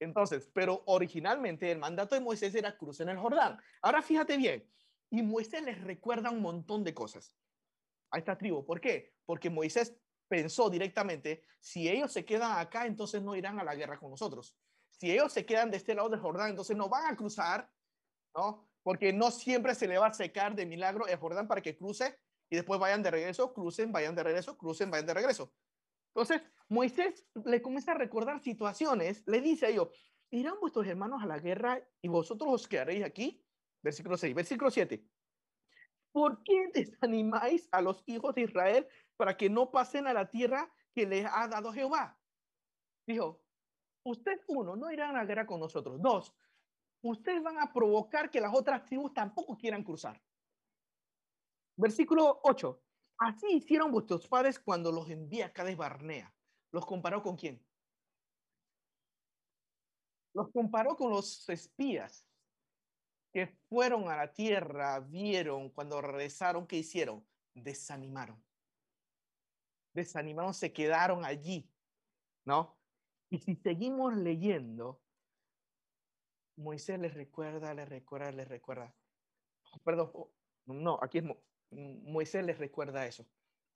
[0.00, 3.58] Entonces, pero originalmente el mandato de Moisés era en el Jordán.
[3.82, 4.68] Ahora fíjate bien,
[5.10, 7.34] y Moisés les recuerda un montón de cosas
[8.10, 8.64] a esta tribu.
[8.64, 9.14] ¿Por qué?
[9.24, 9.96] Porque Moisés
[10.28, 14.56] pensó directamente, si ellos se quedan acá, entonces no irán a la guerra con nosotros.
[14.90, 17.70] Si ellos se quedan de este lado del Jordán, entonces no van a cruzar,
[18.34, 18.68] ¿no?
[18.82, 22.18] Porque no siempre se le va a secar de milagro el Jordán para que cruce
[22.50, 25.52] y después vayan de regreso, crucen, vayan de regreso, crucen, vayan de regreso.
[26.14, 29.88] Entonces, Moisés le comienza a recordar situaciones, le dice a ellos,
[30.30, 33.44] irán vuestros hermanos a la guerra y vosotros os quedaréis aquí.
[33.82, 35.04] Versículo 6, versículo 7.
[36.12, 40.72] ¿Por qué desanimáis a los hijos de Israel para que no pasen a la tierra
[40.94, 42.16] que les ha dado Jehová?
[43.06, 43.42] Dijo,
[44.04, 46.00] usted uno, no irán a la guerra con nosotros.
[46.00, 46.32] Dos,
[47.02, 50.22] ustedes van a provocar que las otras tribus tampoco quieran cruzar.
[51.76, 52.83] Versículo 8.
[53.18, 56.34] Así hicieron vuestros padres cuando los envía a Cades Barnea.
[56.72, 57.64] ¿Los comparó con quién?
[60.32, 62.28] Los comparó con los espías
[63.32, 67.26] que fueron a la tierra, vieron, cuando regresaron, ¿qué hicieron?
[67.54, 68.44] Desanimaron.
[69.92, 71.68] Desanimaron, se quedaron allí,
[72.44, 72.78] ¿no?
[73.30, 75.02] Y si seguimos leyendo,
[76.56, 78.94] Moisés les recuerda, les recuerda, les recuerda.
[79.84, 80.12] Perdón,
[80.66, 81.24] no, aquí es
[81.70, 83.26] Moisés les recuerda eso,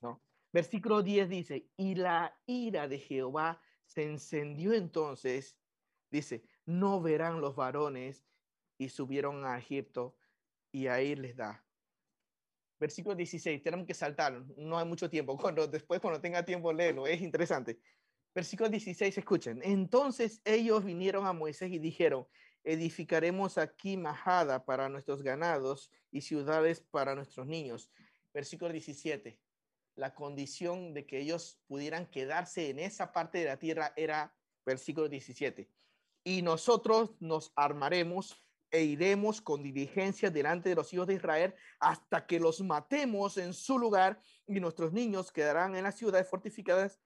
[0.01, 0.23] ¿no?
[0.53, 5.59] Versículo 10 dice, y la ira de Jehová se encendió entonces,
[6.11, 8.27] dice, no verán los varones
[8.79, 10.17] y subieron a Egipto
[10.73, 11.65] y ahí les da.
[12.79, 17.07] Versículo 16, tenemos que saltar, no hay mucho tiempo, cuando, después cuando tenga tiempo léelo,
[17.07, 17.81] es interesante.
[18.35, 22.27] Versículo 16, escuchen, entonces ellos vinieron a Moisés y dijeron,
[22.69, 27.91] edificaremos aquí majada para nuestros ganados y ciudades para nuestros niños.
[28.35, 29.41] Versículo 17.
[29.95, 35.09] La condición de que ellos pudieran quedarse en esa parte de la tierra era versículo
[35.09, 35.67] 17.
[36.25, 38.37] Y nosotros nos armaremos
[38.71, 43.55] e iremos con diligencia delante de los hijos de Israel hasta que los matemos en
[43.55, 47.01] su lugar y nuestros niños quedarán en las ciudades fortificadas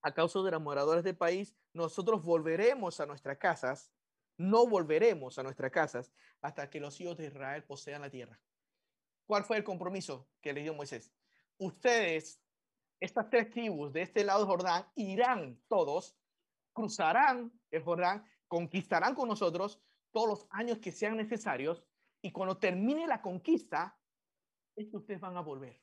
[0.00, 1.56] a causa de los moradores del país.
[1.72, 3.90] Nosotros volveremos a nuestras casas
[4.40, 8.40] no volveremos a nuestras casas hasta que los hijos de Israel posean la tierra.
[9.26, 11.12] ¿Cuál fue el compromiso que le dio Moisés?
[11.58, 12.40] Ustedes,
[13.00, 16.16] estas tres tribus de este lado del Jordán, irán todos,
[16.72, 19.78] cruzarán el Jordán, conquistarán con nosotros
[20.10, 21.84] todos los años que sean necesarios
[22.22, 23.98] y cuando termine la conquista,
[24.74, 25.82] ustedes van a volver.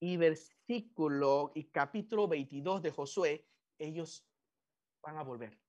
[0.00, 3.46] Y versículo y capítulo 22 de Josué,
[3.78, 4.26] ellos
[5.02, 5.65] van a volver.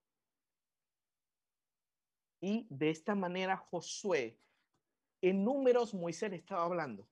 [2.40, 4.40] Y de esta manera Josué,
[5.22, 7.08] en números Moisés le estaba hablando.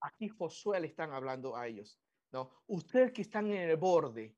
[0.00, 2.00] Aquí Josué le están hablando a ellos.
[2.32, 2.50] ¿no?
[2.66, 4.34] Ustedes que están en el borde,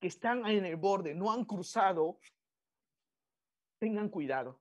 [0.00, 2.18] que están en el borde, no han cruzado,
[3.78, 4.60] tengan cuidado.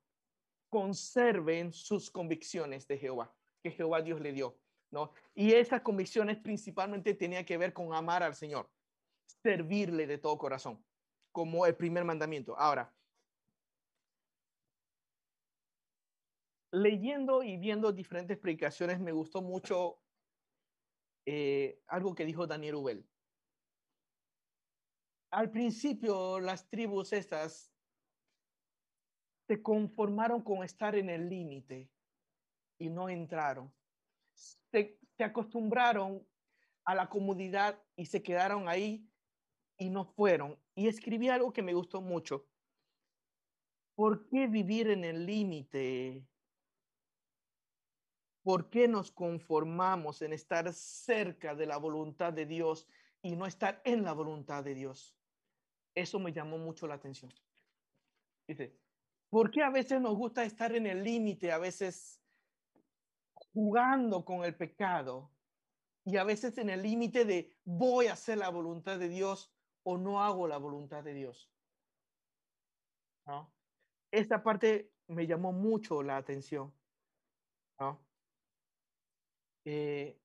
[0.70, 4.58] Conserven sus convicciones de Jehová, que Jehová Dios le dio.
[4.92, 5.12] ¿no?
[5.36, 8.72] Y esas convicciones principalmente tenía que ver con amar al Señor,
[9.26, 10.84] servirle de todo corazón,
[11.32, 12.58] como el primer mandamiento.
[12.58, 12.94] Ahora,
[16.74, 20.02] leyendo y viendo diferentes predicaciones, me gustó mucho
[21.26, 23.08] eh, algo que dijo Daniel Ubel.
[25.30, 27.72] Al principio, las tribus estas
[29.48, 31.92] se conformaron con estar en el límite
[32.80, 33.72] y no entraron.
[34.34, 36.28] Se, se, acostumbraron
[36.86, 39.08] a la comodidad y se quedaron ahí
[39.78, 40.60] y no fueron.
[40.74, 42.48] Y escribí algo que me gustó mucho.
[43.96, 46.28] ¿Por qué vivir en el límite?
[48.44, 52.88] ¿Por qué nos conformamos en estar cerca de la voluntad de Dios
[53.22, 55.16] y no estar en la voluntad de Dios?
[55.96, 57.34] Eso me llamó mucho la atención.
[58.46, 58.78] Dice,
[59.30, 62.22] ¿por qué a veces nos gusta estar en el límite, a veces
[63.54, 65.32] jugando con el pecado
[66.04, 69.54] y a veces en el límite de voy a hacer la voluntad de Dios
[69.84, 71.50] o no hago la voluntad de Dios?
[73.26, 73.54] ¿No?
[74.12, 76.74] Esta parte me llamó mucho la atención.
[77.80, 78.13] ¿no?
[79.66, 80.20] Eh,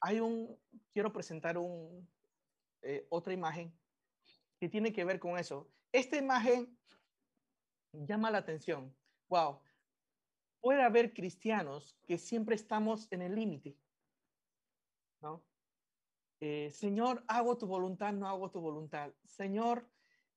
[0.00, 0.58] hay un,
[0.92, 2.08] quiero presentar un,
[2.82, 3.76] eh, otra imagen
[4.58, 5.70] que tiene que ver con eso.
[5.92, 6.78] Esta imagen
[7.92, 8.94] llama la atención.
[9.28, 9.60] Wow.
[10.60, 13.78] Puede haber cristianos que siempre estamos en el límite.
[15.20, 15.44] ¿no?
[16.40, 19.12] Eh, Señor, hago tu voluntad, no hago tu voluntad.
[19.24, 19.88] Señor,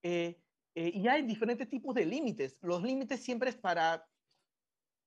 [0.04, 2.58] y hay diferentes tipos de límites.
[2.62, 4.08] Los límites siempre es para,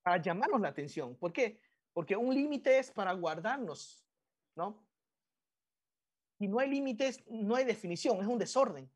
[0.03, 1.17] para llamarnos la atención.
[1.17, 1.59] ¿Por qué?
[1.95, 4.05] Porque un límite es para guardarnos,
[4.53, 4.85] ¿no?
[6.37, 8.91] Si no hay límites, no hay definición, es un desorden.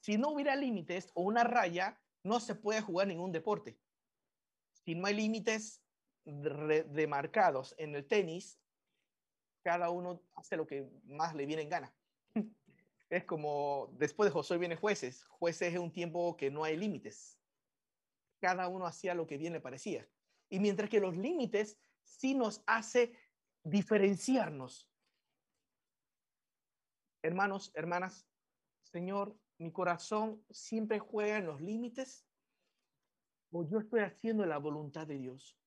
[0.00, 3.78] Si no hubiera límites o una raya, no se puede jugar ningún deporte.
[4.84, 5.82] Si no hay límites
[6.24, 8.60] demarcados en el tenis,
[9.62, 11.94] cada uno hace lo que más le viene en gana.
[13.08, 15.24] Es como después de Josué viene jueces.
[15.24, 17.40] Jueces es un tiempo que no hay límites.
[18.40, 20.06] Cada uno hacía lo que bien le parecía.
[20.50, 23.18] Y mientras que los límites sí nos hace
[23.62, 24.88] diferenciarnos.
[27.22, 28.26] Hermanos, hermanas,
[28.82, 32.24] Señor, mi corazón siempre juega en los límites
[33.50, 35.58] o yo estoy haciendo la voluntad de Dios.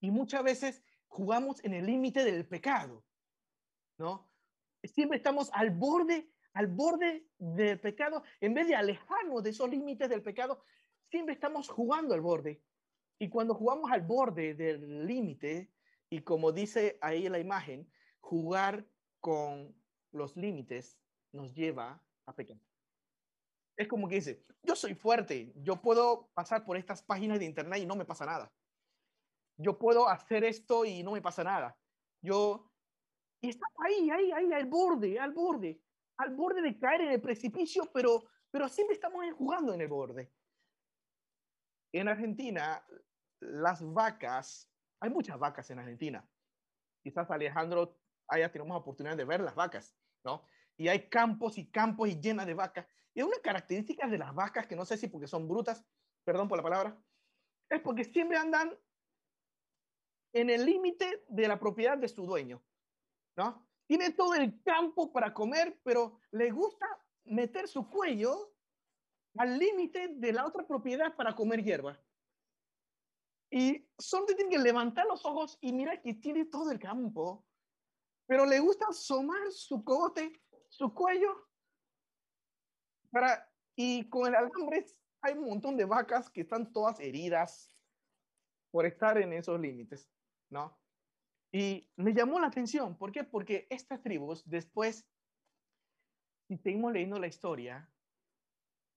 [0.00, 3.04] Y muchas veces jugamos en el límite del pecado,
[3.98, 4.28] ¿no?
[4.82, 10.08] Siempre estamos al borde, al borde del pecado, en vez de alejarnos de esos límites
[10.08, 10.62] del pecado,
[11.10, 12.62] siempre estamos jugando al borde.
[13.18, 15.72] Y cuando jugamos al borde del límite,
[16.10, 18.86] y como dice ahí la imagen, jugar
[19.20, 19.74] con
[20.12, 20.98] los límites
[21.32, 22.58] nos lleva a pecar.
[23.76, 27.80] Es como que dice, yo soy fuerte, yo puedo pasar por estas páginas de internet
[27.82, 28.52] y no me pasa nada.
[29.56, 31.76] Yo puedo hacer esto y no me pasa nada.
[32.20, 32.70] Yo,
[33.40, 35.82] y estamos ahí, ahí, ahí, al borde, al borde,
[36.16, 40.32] al borde de caer en el precipicio, pero, pero siempre estamos jugando en el borde.
[41.94, 42.84] En Argentina,
[43.38, 46.28] las vacas, hay muchas vacas en Argentina.
[47.04, 50.44] Quizás Alejandro haya tenido oportunidad de ver las vacas, ¿no?
[50.76, 52.88] Y hay campos y campos y llenas de vacas.
[53.14, 55.86] Y una característica de las vacas, que no sé si porque son brutas,
[56.24, 57.00] perdón por la palabra,
[57.70, 58.76] es porque siempre andan
[60.32, 62.60] en el límite de la propiedad de su dueño,
[63.36, 63.68] ¿no?
[63.86, 66.88] Tiene todo el campo para comer, pero le gusta
[67.22, 68.53] meter su cuello
[69.36, 72.00] al límite de la otra propiedad para comer hierba.
[73.50, 77.46] Y solo tiene que levantar los ojos y mira que tiene todo el campo,
[78.26, 81.48] pero le gusta asomar su cogote, su cuello,
[83.10, 84.84] para, y con el alambre
[85.20, 87.74] hay un montón de vacas que están todas heridas
[88.70, 90.10] por estar en esos límites,
[90.50, 90.76] ¿no?
[91.52, 93.22] Y me llamó la atención, ¿por qué?
[93.22, 95.08] Porque estas tribus después,
[96.48, 97.88] si seguimos leyendo la historia,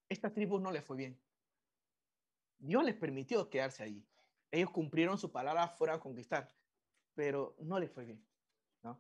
[0.09, 1.19] esta tribu no le fue bien.
[2.59, 4.05] Dios les permitió quedarse ahí.
[4.51, 6.53] Ellos cumplieron su palabra, fuera a conquistar,
[7.13, 8.25] pero no les fue bien.
[8.83, 8.99] ¿no?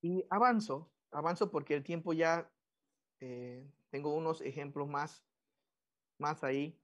[0.00, 2.50] Y avanzo, avanzo porque el tiempo ya,
[3.20, 5.24] eh, tengo unos ejemplos más,
[6.18, 6.80] más ahí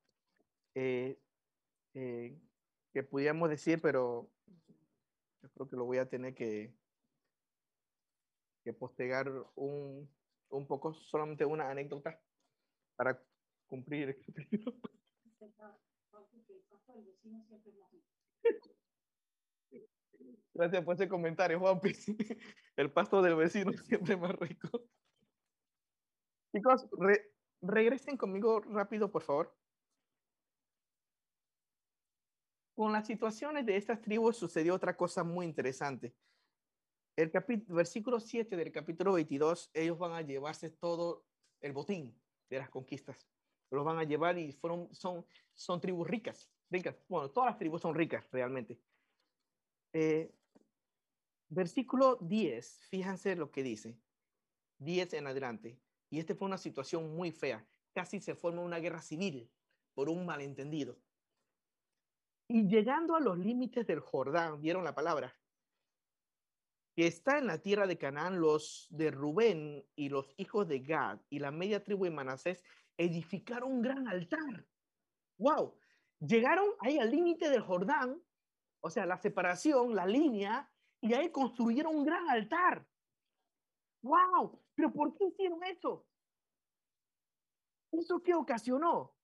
[0.75, 1.19] eh,
[1.95, 2.39] eh,
[2.93, 4.31] que pudiéramos decir, pero
[5.43, 6.75] yo creo que lo voy a tener que,
[8.65, 10.11] que postergar un,
[10.51, 12.21] un poco, solamente una anécdota
[12.97, 13.23] para
[13.67, 14.17] cumplir.
[20.55, 21.93] Gracias por ese comentario, Juanpi.
[22.77, 24.85] El pasto del vecino siempre más rico.
[26.55, 26.89] Chicos,
[27.61, 29.55] regresen conmigo rápido, por favor.
[32.75, 36.15] Con las situaciones de estas tribus sucedió otra cosa muy interesante.
[37.17, 37.31] el
[37.69, 41.27] versículo 7 del capítulo 22, ellos van a llevarse todo
[41.61, 42.19] el botín
[42.51, 43.27] de las conquistas.
[43.71, 46.97] Los van a llevar y fueron, son, son tribus ricas, ricas.
[47.09, 48.81] Bueno, todas las tribus son ricas realmente.
[49.93, 50.33] Eh,
[51.49, 53.99] versículo 10, fíjense lo que dice.
[54.79, 55.81] 10 en adelante.
[56.11, 57.67] Y esta fue una situación muy fea.
[57.95, 59.51] Casi se forma una guerra civil
[59.95, 60.99] por un malentendido.
[62.49, 65.35] Y llegando a los límites del Jordán, vieron la palabra,
[66.95, 71.21] que está en la tierra de Canaán, los de Rubén y los hijos de Gad
[71.29, 72.63] y la media tribu de Manasés
[72.97, 74.67] edificaron un gran altar.
[75.39, 75.75] ¡Wow!
[76.21, 78.23] Llegaron ahí al límite del Jordán,
[78.81, 80.71] o sea, la separación, la línea,
[81.01, 82.87] y ahí construyeron un gran altar.
[84.03, 84.63] ¡Wow!
[84.75, 86.07] ¿Pero por qué hicieron eso?
[87.93, 89.15] ¿Eso qué ocasionó?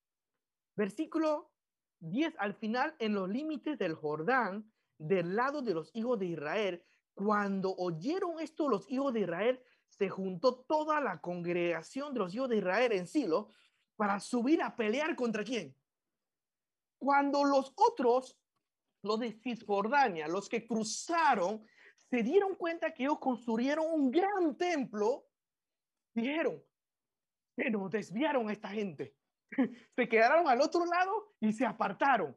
[0.77, 1.53] Versículo
[2.01, 6.85] 10 al final, en los límites del Jordán, del lado de los hijos de Israel,
[7.15, 9.63] cuando oyeron esto los hijos de Israel,
[9.99, 13.51] se juntó toda la congregación de los hijos de Israel en Silo
[13.97, 15.77] para subir a pelear contra quién.
[16.99, 18.39] Cuando los otros,
[19.03, 21.65] los de Cisjordania, los que cruzaron,
[22.09, 25.27] se dieron cuenta que ellos construyeron un gran templo,
[26.15, 26.63] dijeron,
[27.55, 29.15] que nos desviaron a esta gente.
[29.95, 32.37] se quedaron al otro lado y se apartaron.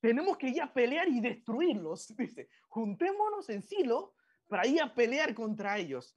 [0.00, 2.08] Tenemos que ir a pelear y destruirlos.
[2.16, 4.14] Dice, juntémonos en Silo
[4.46, 6.16] para ir a pelear contra ellos.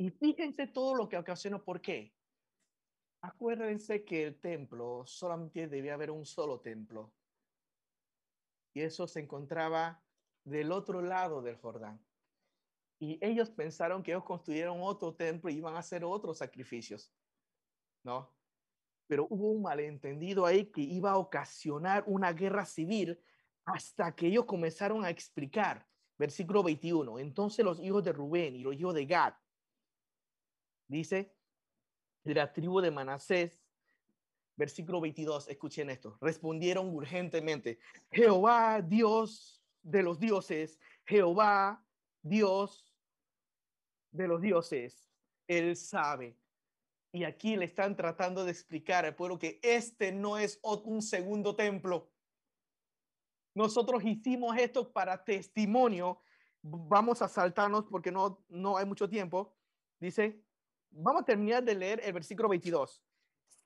[0.00, 1.62] Y fíjense todo lo que ocasionó.
[1.62, 2.14] ¿Por qué?
[3.20, 7.12] Acuérdense que el templo solamente debía haber un solo templo.
[8.72, 10.02] Y eso se encontraba
[10.42, 12.02] del otro lado del Jordán.
[12.98, 17.12] Y ellos pensaron que ellos construyeron otro templo y iban a hacer otros sacrificios.
[18.02, 18.34] ¿No?
[19.06, 23.20] Pero hubo un malentendido ahí que iba a ocasionar una guerra civil
[23.66, 25.86] hasta que ellos comenzaron a explicar.
[26.16, 27.18] Versículo 21.
[27.18, 29.34] Entonces los hijos de Rubén y los hijos de Gad,
[30.90, 31.32] dice,
[32.24, 33.64] de la tribu de Manasés,
[34.56, 37.78] versículo 22, escuchen esto, respondieron urgentemente,
[38.10, 41.82] Jehová, Dios de los dioses, Jehová,
[42.22, 42.92] Dios
[44.10, 45.08] de los dioses,
[45.46, 46.36] Él sabe.
[47.12, 51.56] Y aquí le están tratando de explicar al pueblo que este no es un segundo
[51.56, 52.10] templo.
[53.54, 56.20] Nosotros hicimos esto para testimonio.
[56.62, 59.56] Vamos a saltarnos porque no, no hay mucho tiempo.
[59.98, 60.40] Dice,
[60.90, 63.02] vamos a terminar de leer el versículo 22.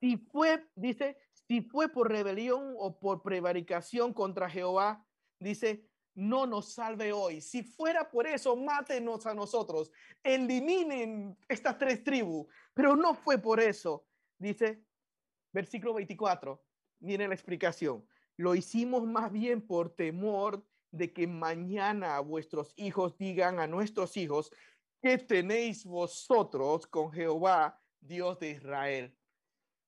[0.00, 5.06] Si fue, dice, si fue por rebelión o por prevaricación contra Jehová,
[5.38, 7.40] dice, no nos salve hoy.
[7.40, 9.90] Si fuera por eso, mátenos a nosotros,
[10.22, 14.06] eliminen estas tres tribus, pero no fue por eso.
[14.38, 14.84] Dice,
[15.52, 16.62] versículo 24,
[17.00, 18.06] miren la explicación.
[18.36, 24.52] Lo hicimos más bien por temor de que mañana vuestros hijos digan a nuestros hijos,
[25.04, 29.14] ¿qué tenéis vosotros con Jehová, Dios de Israel?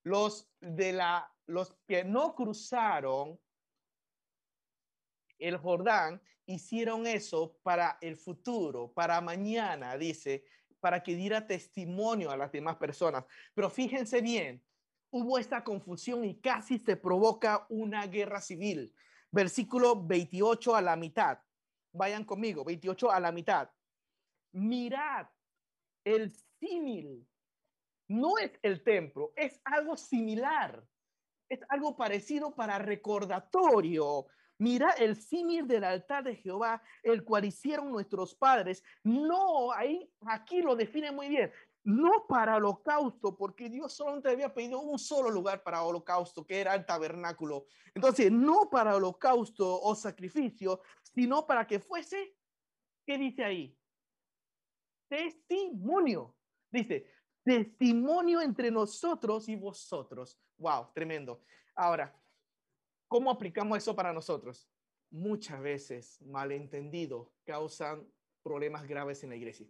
[0.02, 3.40] Los de la los que no cruzaron
[5.38, 10.44] el Jordán hicieron eso para el futuro, para mañana, dice,
[10.80, 13.24] para que diera testimonio a las demás personas.
[13.54, 14.62] Pero fíjense bien,
[15.10, 18.92] hubo esta confusión y casi se provoca una guerra civil.
[19.30, 21.38] Versículo 28 a la mitad.
[21.92, 23.70] Vayan conmigo, 28 a la mitad.
[24.56, 25.28] Mirad
[26.04, 27.26] el símil.
[28.08, 30.86] No es el templo, es algo similar.
[31.48, 34.26] Es algo parecido para recordatorio
[34.58, 38.82] Mira el símil del altar de Jehová, el cual hicieron nuestros padres.
[39.02, 41.52] No, ahí, aquí lo define muy bien.
[41.84, 46.60] No para holocausto, porque Dios solo te había pedido un solo lugar para holocausto, que
[46.60, 47.66] era el tabernáculo.
[47.94, 52.34] Entonces, no para holocausto o sacrificio, sino para que fuese,
[53.06, 53.78] ¿qué dice ahí?
[55.08, 56.36] Testimonio.
[56.70, 57.06] Dice,
[57.44, 60.38] testimonio entre nosotros y vosotros.
[60.58, 61.42] Wow, tremendo.
[61.74, 62.14] Ahora,
[63.08, 64.68] ¿Cómo aplicamos eso para nosotros?
[65.10, 68.06] Muchas veces malentendidos causan
[68.42, 69.66] problemas graves en la iglesia.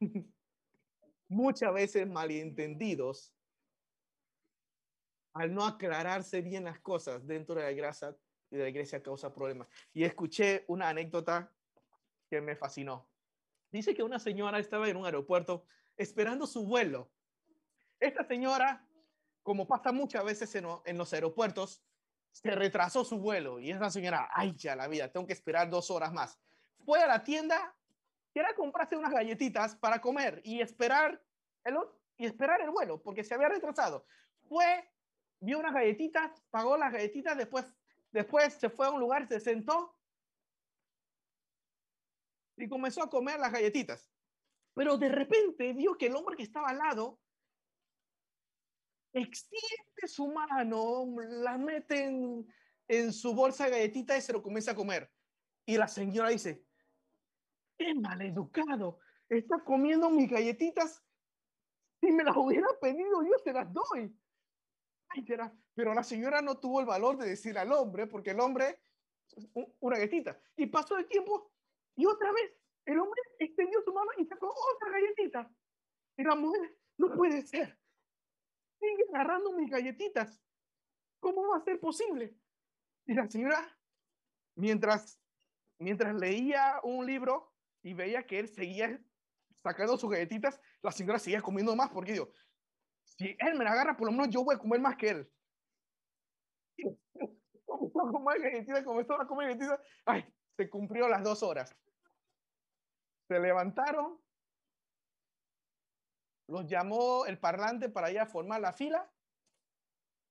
[1.28, 3.34] Muchas veces malentendidos,
[5.32, 8.14] al no aclararse bien las cosas dentro de la iglesia,
[8.50, 9.66] de la iglesia causa problemas.
[9.94, 11.50] Y escuché una anécdota
[12.28, 13.08] que me fascinó.
[13.74, 15.64] Dice que una señora estaba en un aeropuerto
[15.96, 17.10] esperando su vuelo.
[17.98, 18.86] Esta señora,
[19.42, 21.82] como pasa muchas veces en, los aeropuertos,
[22.30, 25.90] se retrasó su vuelo y esa señora, ay, ya la vida, tengo que esperar dos
[25.90, 26.38] horas más.
[26.84, 27.74] Fue a la tienda,
[28.32, 31.20] quiera comprarse unas galletitas para comer y esperar
[31.64, 31.76] el,
[32.16, 34.06] y esperar el vuelo, porque se había retrasado.
[34.48, 34.88] Fue,
[35.40, 37.74] vio unas galletitas, pagó las galletitas, después,
[38.12, 39.93] después se fue a un lugar, se sentó.
[42.56, 44.10] Y comenzó a comer las galletitas.
[44.74, 47.20] Pero de repente vio que el hombre que estaba al lado
[49.12, 52.46] extiende su mano, la mete en,
[52.88, 55.10] en su bolsa de galletitas y se lo comienza a comer.
[55.66, 56.66] Y la señora dice,
[57.78, 58.98] qué maleducado,
[59.28, 61.02] está comiendo mis galletitas.
[62.00, 64.14] Si me las hubiera pedido, yo se las doy.
[65.74, 68.80] pero la señora no tuvo el valor de decir al hombre, porque el hombre,
[69.80, 70.38] una galletita.
[70.56, 71.53] Y pasó el tiempo
[71.96, 72.52] y otra vez
[72.86, 75.50] el hombre extendió su mano y sacó otra galletita.
[76.16, 77.78] Y la mujer, no puede ser.
[78.78, 80.40] Sigue agarrando mis galletitas.
[81.20, 82.36] ¿Cómo va a ser posible?
[83.06, 83.78] Y la señora,
[84.56, 85.20] mientras,
[85.78, 89.02] mientras leía un libro y veía que él seguía
[89.62, 92.30] sacando sus galletitas, la señora seguía comiendo más porque digo,
[93.04, 95.32] si él me la agarra, por lo menos yo voy a comer más que él.
[97.64, 99.80] Comenzó a comer galletitas, comenzó a comer galletitas.
[100.04, 100.24] Ay,
[100.56, 101.74] se cumplió las dos horas
[103.28, 104.20] se levantaron,
[106.48, 109.10] los llamó el parlante para ir formar la fila.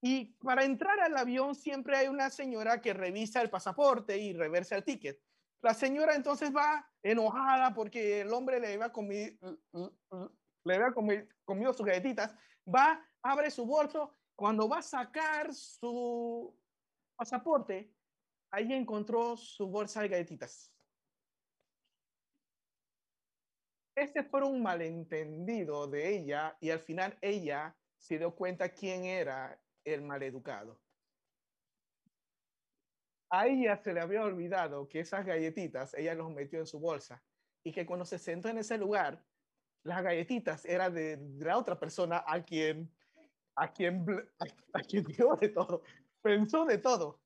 [0.02, 4.76] Y para entrar al avión siempre hay una señora que revisa el pasaporte y reversa
[4.76, 5.20] el ticket.
[5.62, 9.58] La señora entonces va enojada porque el hombre le había comido,
[10.66, 10.94] le había
[11.46, 12.36] comido, sus galletitas.
[12.68, 14.14] Va, abre su bolso.
[14.36, 16.54] Cuando va a sacar su
[17.16, 17.90] pasaporte,
[18.54, 20.72] ahí encontró su bolsa de galletitas.
[23.96, 29.60] Este fue un malentendido de ella y al final ella se dio cuenta quién era
[29.84, 30.80] el maleducado.
[33.32, 37.24] A ella se le había olvidado que esas galletitas ella los metió en su bolsa
[37.64, 39.24] y que cuando se sentó en ese lugar,
[39.84, 42.92] las galletitas eran de, la otra persona a quien,
[43.56, 44.06] a quien,
[44.74, 45.82] a, quien dio de todo,
[46.22, 47.23] pensó de todo.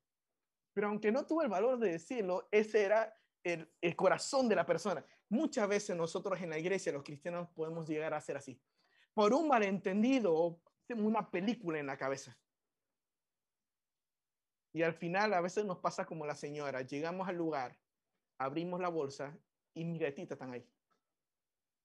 [0.78, 3.12] Pero aunque no tuvo el valor de decirlo, ese era
[3.42, 5.04] el, el corazón de la persona.
[5.28, 8.62] Muchas veces nosotros en la iglesia, los cristianos, podemos llegar a ser así.
[9.12, 12.38] Por un malentendido, tenemos una película en la cabeza.
[14.72, 16.82] Y al final a veces nos pasa como la señora.
[16.82, 17.76] Llegamos al lugar,
[18.38, 19.36] abrimos la bolsa
[19.74, 20.64] y mi gatita están ahí.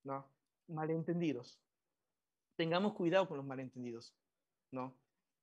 [0.04, 0.24] ¿No?
[0.68, 1.60] Malentendidos.
[2.56, 4.16] Tengamos cuidado con los malentendidos.
[4.70, 4.96] ¿No?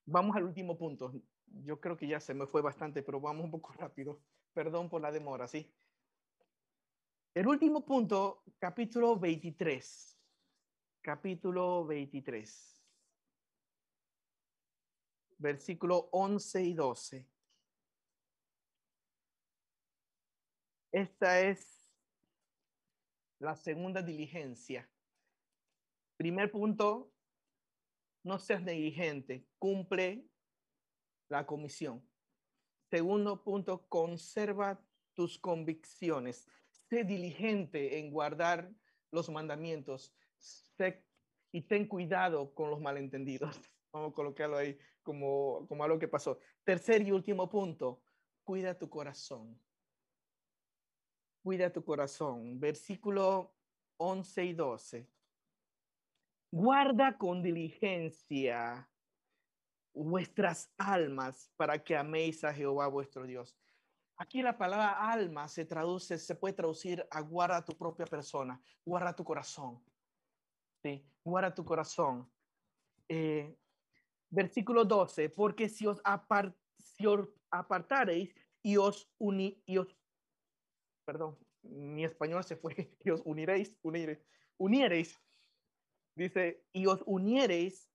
[0.06, 1.12] Vamos al último punto.
[1.50, 4.20] Yo creo que ya se me fue bastante, pero vamos un poco rápido.
[4.52, 5.72] Perdón por la demora, ¿sí?
[7.34, 10.18] El último punto, capítulo 23.
[11.00, 12.82] Capítulo 23.
[15.38, 17.28] Versículo 11 y 12.
[20.92, 21.88] Esta es
[23.38, 24.90] la segunda diligencia.
[26.16, 27.12] Primer punto,
[28.24, 30.29] no seas negligente, cumple
[31.30, 32.06] la comisión.
[32.90, 36.46] Segundo punto, conserva tus convicciones
[36.90, 38.68] sé diligente en guardar
[39.12, 40.12] los mandamientos
[41.52, 43.56] y ten cuidado con los malentendidos.
[43.92, 46.38] Vamos a colocarlo ahí como, como algo que pasó.
[46.64, 48.02] Tercer y último punto,
[48.44, 49.58] cuida tu corazón.
[51.42, 52.58] Cuida tu corazón.
[52.58, 53.54] Versículo
[53.98, 55.08] 11 y 12.
[56.52, 58.88] Guarda con diligencia
[59.92, 63.56] vuestras almas para que améis a Jehová vuestro Dios.
[64.16, 69.14] Aquí la palabra alma se traduce, se puede traducir a guarda tu propia persona, guarda
[69.14, 69.82] tu corazón.
[70.82, 71.04] ¿sí?
[71.24, 72.30] Guarda tu corazón.
[73.08, 73.56] Eh,
[74.30, 76.00] versículo 12, porque si os,
[77.50, 79.88] apartareis y os, uni, y os,
[81.04, 82.74] perdón, mi español se fue,
[83.04, 84.24] y os uniréis, unire,
[84.58, 85.20] uniereis,
[86.14, 87.90] dice, y os uniereis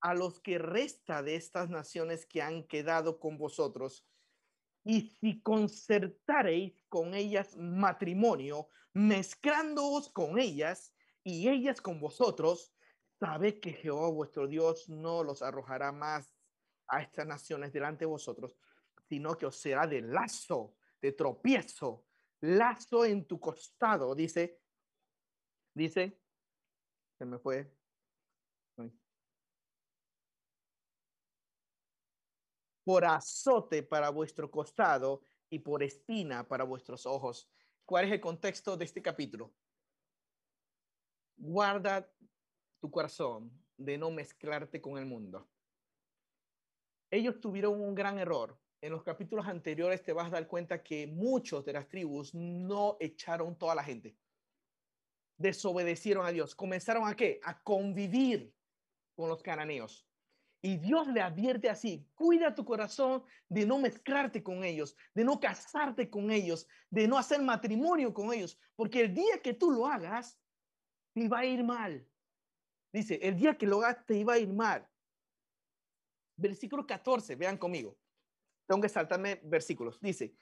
[0.00, 4.06] a los que resta de estas naciones que han quedado con vosotros.
[4.84, 10.94] Y si concertareis con ellas matrimonio, mezclándoos con ellas
[11.24, 12.72] y ellas con vosotros,
[13.18, 16.36] sabe que Jehová vuestro Dios no los arrojará más
[16.88, 18.56] a estas naciones delante de vosotros,
[19.08, 22.04] sino que os será de lazo, de tropiezo,
[22.40, 24.60] lazo en tu costado, dice,
[25.74, 26.20] dice,
[27.18, 27.75] se me fue,
[32.86, 35.20] por azote para vuestro costado
[35.50, 37.50] y por espina para vuestros ojos.
[37.84, 39.52] ¿Cuál es el contexto de este capítulo?
[41.36, 42.08] Guarda
[42.78, 45.48] tu corazón de no mezclarte con el mundo.
[47.10, 48.56] Ellos tuvieron un gran error.
[48.80, 52.98] En los capítulos anteriores te vas a dar cuenta que muchos de las tribus no
[53.00, 54.16] echaron toda la gente.
[55.36, 56.54] Desobedecieron a Dios.
[56.54, 57.40] Comenzaron a qué?
[57.42, 58.54] A convivir
[59.16, 60.05] con los cananeos
[60.62, 65.38] Y Dios le advierte así, cuida tu corazón de no mezclarte con ellos, de no
[65.38, 69.86] casarte con ellos, de no hacer matrimonio con ellos, porque el día que tú lo
[69.86, 70.40] hagas,
[71.14, 72.06] te va a ir mal.
[72.92, 74.88] Dice, el día que lo hagas, te iba a ir mal.
[76.36, 77.96] Versículo 14, vean conmigo.
[78.66, 80.00] Tengo que saltarme versículos.
[80.00, 80.34] Dice,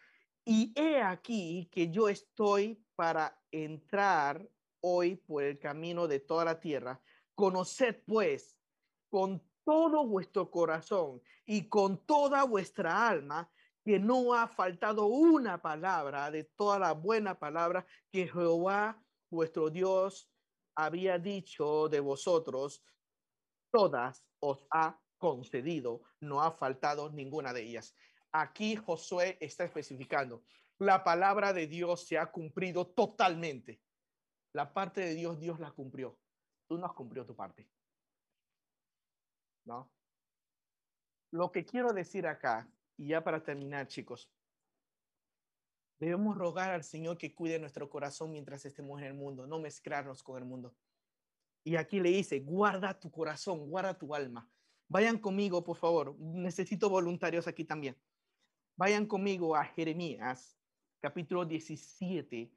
[0.44, 4.46] y he aquí que yo estoy para entrar
[4.80, 7.00] hoy por el camino de toda la tierra.
[7.34, 8.56] Conoced pues
[9.08, 13.50] con todo vuestro corazón y con toda vuestra alma
[13.84, 20.30] que no ha faltado una palabra de toda la buena palabra que Jehová vuestro Dios
[20.74, 22.82] había dicho de vosotros,
[23.70, 27.94] todas os ha concedido, no ha faltado ninguna de ellas.
[28.32, 30.44] Aquí Josué está especificando,
[30.78, 33.80] la palabra de Dios se ha cumplido totalmente.
[34.52, 36.18] La parte de Dios, Dios la cumplió.
[36.66, 37.68] Tú no has cumplido tu parte.
[39.64, 39.90] ¿No?
[41.30, 44.30] Lo que quiero decir acá, y ya para terminar, chicos,
[45.98, 50.22] debemos rogar al Señor que cuide nuestro corazón mientras estemos en el mundo, no mezclarnos
[50.22, 50.74] con el mundo.
[51.64, 54.48] Y aquí le dice, guarda tu corazón, guarda tu alma.
[54.88, 56.14] Vayan conmigo, por favor.
[56.18, 57.96] Necesito voluntarios aquí también.
[58.76, 60.58] Vayan conmigo a Jeremías,
[61.00, 62.52] capítulo 17,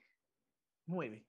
[0.88, 1.26] 9.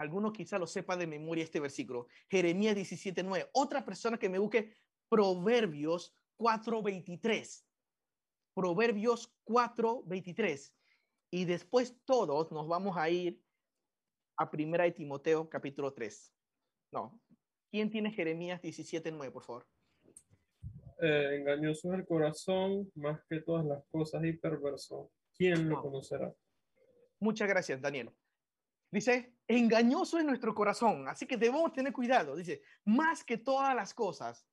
[0.00, 2.06] Algunos quizá lo sepa de memoria este versículo.
[2.30, 3.50] Jeremías 17, 9.
[3.52, 4.72] Otra persona que me busque
[5.10, 7.66] Proverbios 4, 23.
[8.54, 10.74] Proverbios 4, 23.
[11.30, 13.42] Y después todos nos vamos a ir
[14.38, 16.32] a Primera de Timoteo, capítulo 3.
[16.92, 17.20] No.
[17.70, 19.66] ¿Quién tiene Jeremías 17, 9, por favor?
[21.02, 25.10] Eh, engañoso es el corazón más que todas las cosas y perverso.
[25.36, 26.32] ¿Quién lo conocerá?
[27.18, 28.10] Muchas gracias, Daniel.
[28.90, 32.34] Dice, engañoso es nuestro corazón, así que debemos tener cuidado.
[32.34, 34.46] Dice, más que todas las cosas.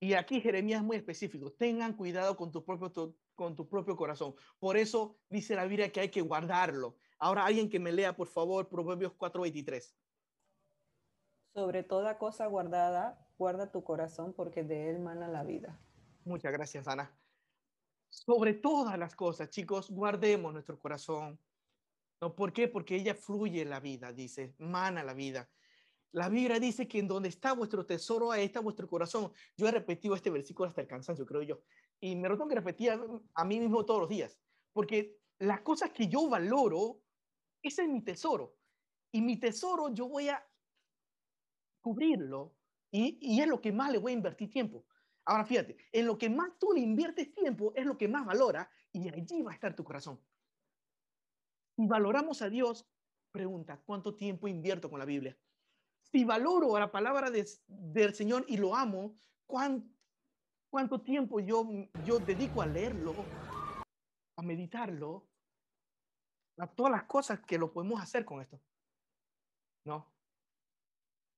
[0.00, 4.34] Y aquí Jeremías es muy específico, tengan cuidado con tu propio, con tu propio corazón.
[4.58, 6.96] Por eso dice la Biblia que hay que guardarlo.
[7.18, 9.94] Ahora alguien que me lea, por favor, Proverbios 4:23.
[11.54, 15.80] Sobre toda cosa guardada, guarda tu corazón porque de él mana la vida.
[16.24, 17.16] Muchas gracias, Ana.
[18.10, 21.38] Sobre todas las cosas, chicos, guardemos nuestro corazón.
[22.24, 22.34] ¿No?
[22.34, 22.68] ¿Por qué?
[22.68, 25.50] Porque ella fluye la vida, dice, mana la vida.
[26.10, 29.30] La Biblia dice que en donde está vuestro tesoro, ahí está vuestro corazón.
[29.58, 31.60] Yo he repetido este versículo hasta el cansancio, creo yo.
[32.00, 32.92] Y me lo tengo que repetir
[33.34, 34.40] a, mí mismo todos los días.
[34.72, 37.02] Porque las cosas que yo valoro,
[37.62, 38.56] ese es mi tesoro.
[39.12, 40.42] Y mi tesoro yo voy a
[41.82, 42.56] cubrirlo
[42.90, 44.86] y, es lo que más le voy a invertir tiempo.
[45.26, 48.70] Ahora fíjate, en lo que más tú le inviertes tiempo es lo que más valora
[48.92, 50.18] y allí va a estar tu corazón.
[51.76, 52.86] Si valoramos a Dios,
[53.32, 55.36] pregunta, ¿cuánto tiempo invierto con la Biblia?
[56.12, 59.16] Si valoro a la palabra del Señor y lo amo,
[59.46, 59.88] ¿cuánto,
[60.70, 61.66] cuánto tiempo yo,
[62.06, 63.14] yo dedico a leerlo,
[64.36, 65.26] a meditarlo,
[66.58, 68.60] a todas las cosas que lo podemos hacer con esto?
[69.84, 70.12] No.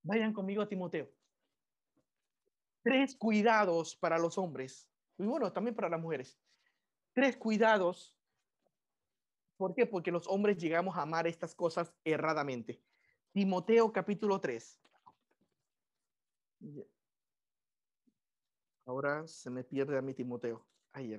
[0.03, 1.11] Vayan conmigo a Timoteo
[2.87, 6.39] tres cuidados para los hombres y bueno, también para las mujeres.
[7.13, 8.16] Tres cuidados.
[9.57, 9.87] ¿Por qué?
[9.87, 12.83] Porque los hombres llegamos a amar estas cosas erradamente.
[13.33, 14.81] Timoteo capítulo 3.
[18.85, 20.67] Ahora se me pierde a mi Timoteo.
[20.93, 21.19] Ahí,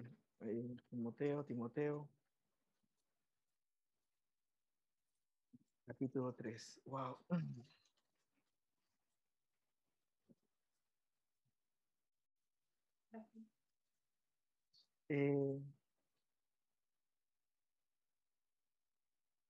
[0.90, 2.10] Timoteo, Timoteo.
[5.86, 6.82] Capítulo 3.
[6.86, 7.18] Wow.
[15.10, 15.62] Eh,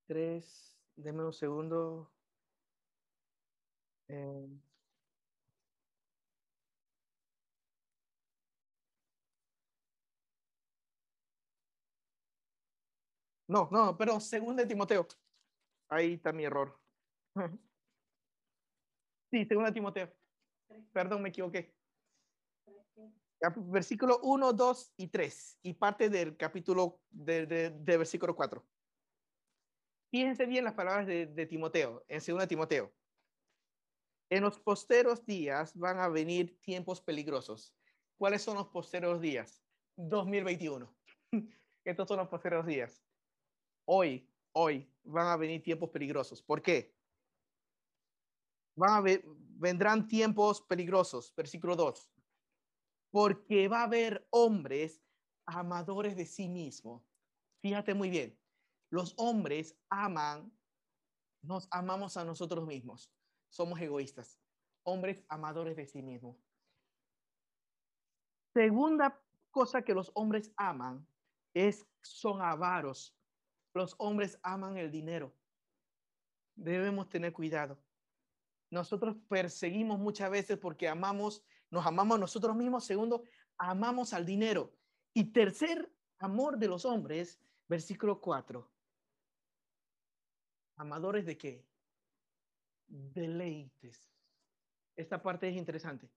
[0.08, 2.12] tres, deme un segundo.
[4.08, 4.48] Eh,
[13.48, 15.08] no, no, pero segundo de Timoteo.
[15.90, 16.80] Ahí está mi error.
[19.30, 20.14] Sí, segundo de Timoteo.
[20.94, 21.78] Perdón, me equivoqué
[23.56, 28.66] versículo 1, 2 y 3 y parte del capítulo de, de, versículo 4.
[30.10, 32.94] Fíjense bien las palabras de, Timoteo, en 2 Timoteo.
[34.30, 37.76] En los posteros días van a venir tiempos peligrosos.
[38.18, 39.64] ¿Cuáles son los posteros días?
[39.96, 40.94] 2021.
[41.86, 43.04] Estos son los posteros días.
[43.86, 46.42] Hoy, hoy van a venir tiempos peligrosos.
[46.42, 46.94] ¿Por qué?
[48.76, 51.34] Van a ver, vendrán tiempos peligrosos.
[51.36, 52.12] Versículo 2
[53.12, 55.02] porque va a haber hombres
[55.46, 57.06] amadores de sí mismo.
[57.62, 58.38] Fíjate muy bien,
[58.90, 60.52] los hombres aman,
[61.42, 63.12] nos amamos a nosotros mismos.
[63.50, 64.40] Somos egoístas,
[64.84, 66.38] hombres amadores de sí mismos.
[68.54, 69.22] Segunda
[69.52, 71.08] cosa que los hombres aman
[71.54, 73.16] es son avaros.
[73.74, 75.34] Los hombres aman el dinero.
[76.56, 77.80] Debemos tener cuidado.
[78.70, 82.86] Nosotros perseguimos muchas veces porque amamos, nos amamos a nosotros mismos.
[82.86, 83.24] Segundo,
[83.58, 84.74] amamos al dinero.
[85.14, 88.70] Y tercer amor de los hombres, versículo 4.
[90.78, 91.68] Amadores de qué?
[92.88, 94.12] Deleites.
[94.96, 96.10] Esta parte es interesante.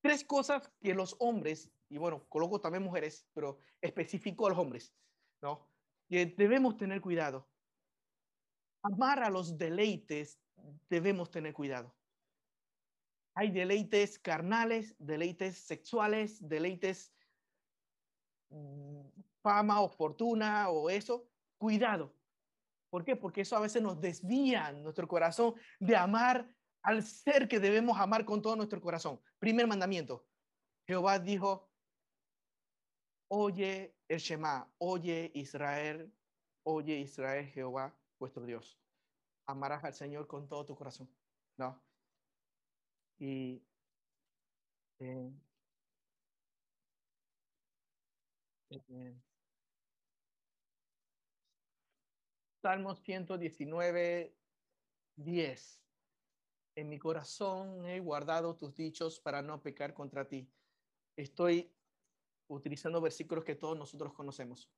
[0.00, 4.94] Tres cosas que los hombres, y bueno, coloco también mujeres, pero especifico a los hombres,
[5.40, 5.68] ¿no?
[6.08, 7.48] Que debemos tener cuidado.
[8.82, 10.40] Amar a los deleites,
[10.88, 11.94] debemos tener cuidado.
[13.34, 17.14] Hay deleites carnales, deleites sexuales, deleites
[18.50, 19.06] mm,
[19.42, 21.28] fama o fortuna o eso.
[21.58, 22.12] Cuidado.
[22.92, 23.16] ¿Por qué?
[23.16, 28.26] Porque eso a veces nos desvía nuestro corazón de amar al ser que debemos amar
[28.26, 29.18] con todo nuestro corazón.
[29.38, 30.26] Primer mandamiento.
[30.86, 31.70] Jehová dijo,
[33.28, 36.12] oye el Shema, oye Israel,
[36.64, 38.78] oye Israel, Jehová, vuestro Dios.
[39.46, 41.08] Amarás al Señor con todo tu corazón.
[41.56, 41.82] ¿No?
[43.18, 43.64] Y
[44.98, 45.32] eh,
[48.68, 49.16] eh,
[52.62, 54.36] Salmos 119,
[55.16, 55.82] 10.
[56.76, 60.48] En mi corazón he guardado tus dichos para no pecar contra ti.
[61.16, 61.74] Estoy
[62.46, 64.70] utilizando versículos que todos nosotros conocemos.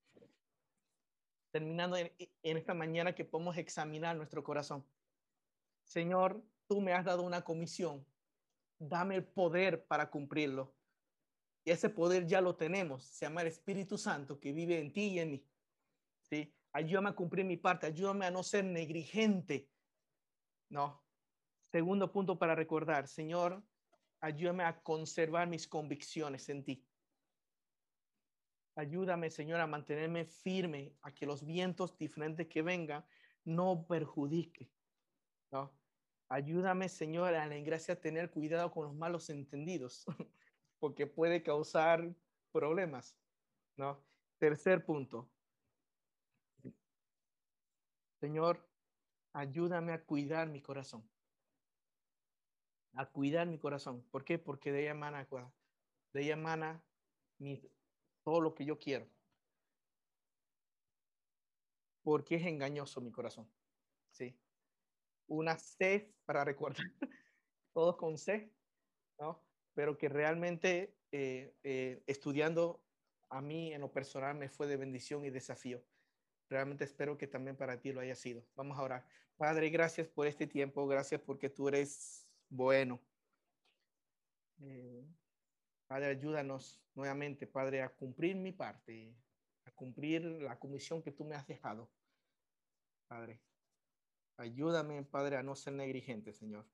[1.51, 2.11] Terminando en,
[2.43, 4.83] esta mañana que podemos examinar nuestro corazón.
[5.85, 8.07] Señor, tú me has dado una comisión.
[8.79, 10.75] Dame el poder para cumplirlo.
[11.67, 13.05] Y ese poder ya lo tenemos.
[13.05, 15.47] Se llama el Espíritu Santo que vive en ti y en mí.
[16.23, 16.51] ¿Sí?
[16.75, 17.87] Ayúdame a cumplir mi parte.
[17.87, 19.71] Ayúdame a no ser negligente.
[20.69, 21.05] No,
[21.75, 23.61] Segundo punto para recordar, Señor,
[24.21, 26.87] ayúdame a conservar mis convicciones en ti.
[28.77, 33.05] Ayúdame, Señor, a mantenerme firme, a que los vientos diferentes que vengan
[33.45, 34.71] no perjudiquen.
[35.51, 35.77] ¿no?
[36.29, 40.07] Ayúdame, Señor, a la ingracia a tener cuidado con los malos entendidos,
[40.79, 42.15] porque puede causar
[42.53, 43.19] problemas.
[43.77, 44.01] ¿no?
[44.39, 45.29] Tercer punto.
[48.25, 48.67] Señor,
[49.35, 51.03] ayúdame a cuidar mi corazón
[52.95, 54.03] a cuidar mi corazón.
[54.11, 54.39] ¿Por qué?
[54.39, 55.27] Porque de ella emana,
[56.13, 56.85] de ella emana
[57.39, 57.61] mi,
[58.23, 59.07] todo lo que yo quiero.
[62.03, 63.51] Porque es engañoso mi corazón.
[64.11, 64.39] ¿sí?
[65.27, 66.87] Una sed para recordar,
[67.75, 68.51] todos con sed,
[69.19, 69.43] ¿no?
[69.75, 72.81] Pero que realmente eh, eh, estudiando
[73.29, 75.83] a mí en lo personal me fue de bendición y desafío.
[76.49, 78.45] Realmente espero que también para ti lo haya sido.
[78.55, 79.07] Vamos a orar.
[79.37, 80.87] Padre, gracias por este tiempo.
[80.87, 83.01] Gracias porque tú eres bueno.
[84.61, 85.05] Eh,
[85.87, 89.17] padre, ayúdanos nuevamente, Padre, a cumplir mi parte,
[89.65, 91.91] a cumplir la comisión que tú me has dejado.
[93.09, 93.41] Padre,
[94.37, 96.67] ayúdame, Padre, a no ser negligente, Señor.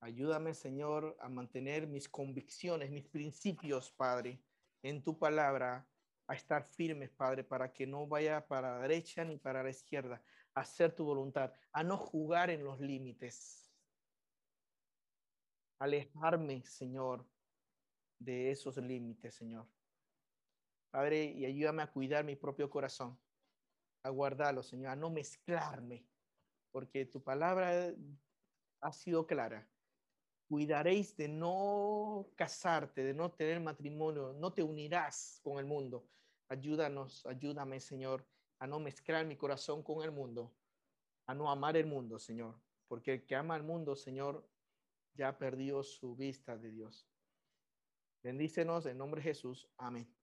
[0.00, 4.40] Ayúdame, Señor, a mantener mis convicciones, mis principios, Padre,
[4.82, 5.88] en tu palabra,
[6.28, 10.22] a estar firmes, Padre, para que no vaya para la derecha ni para la izquierda,
[10.54, 13.72] a hacer tu voluntad, a no jugar en los límites,
[15.78, 17.26] alejarme, Señor,
[18.18, 19.66] de esos límites, Señor.
[20.90, 23.18] Padre, y ayúdame a cuidar mi propio corazón,
[24.02, 26.06] a guardarlo, Señor, a no mezclarme,
[26.70, 27.94] porque tu palabra
[28.82, 29.66] ha sido clara.
[30.48, 36.08] Cuidaréis de no casarte, de no tener matrimonio, no te unirás con el mundo.
[36.48, 38.26] Ayúdanos, ayúdame, Señor,
[38.58, 40.56] a no mezclar mi corazón con el mundo,
[41.26, 44.48] a no amar el mundo, Señor, porque el que ama al mundo, Señor,
[45.12, 47.06] ya perdió su vista de Dios.
[48.22, 49.68] Bendícenos en nombre de Jesús.
[49.76, 50.17] Amén.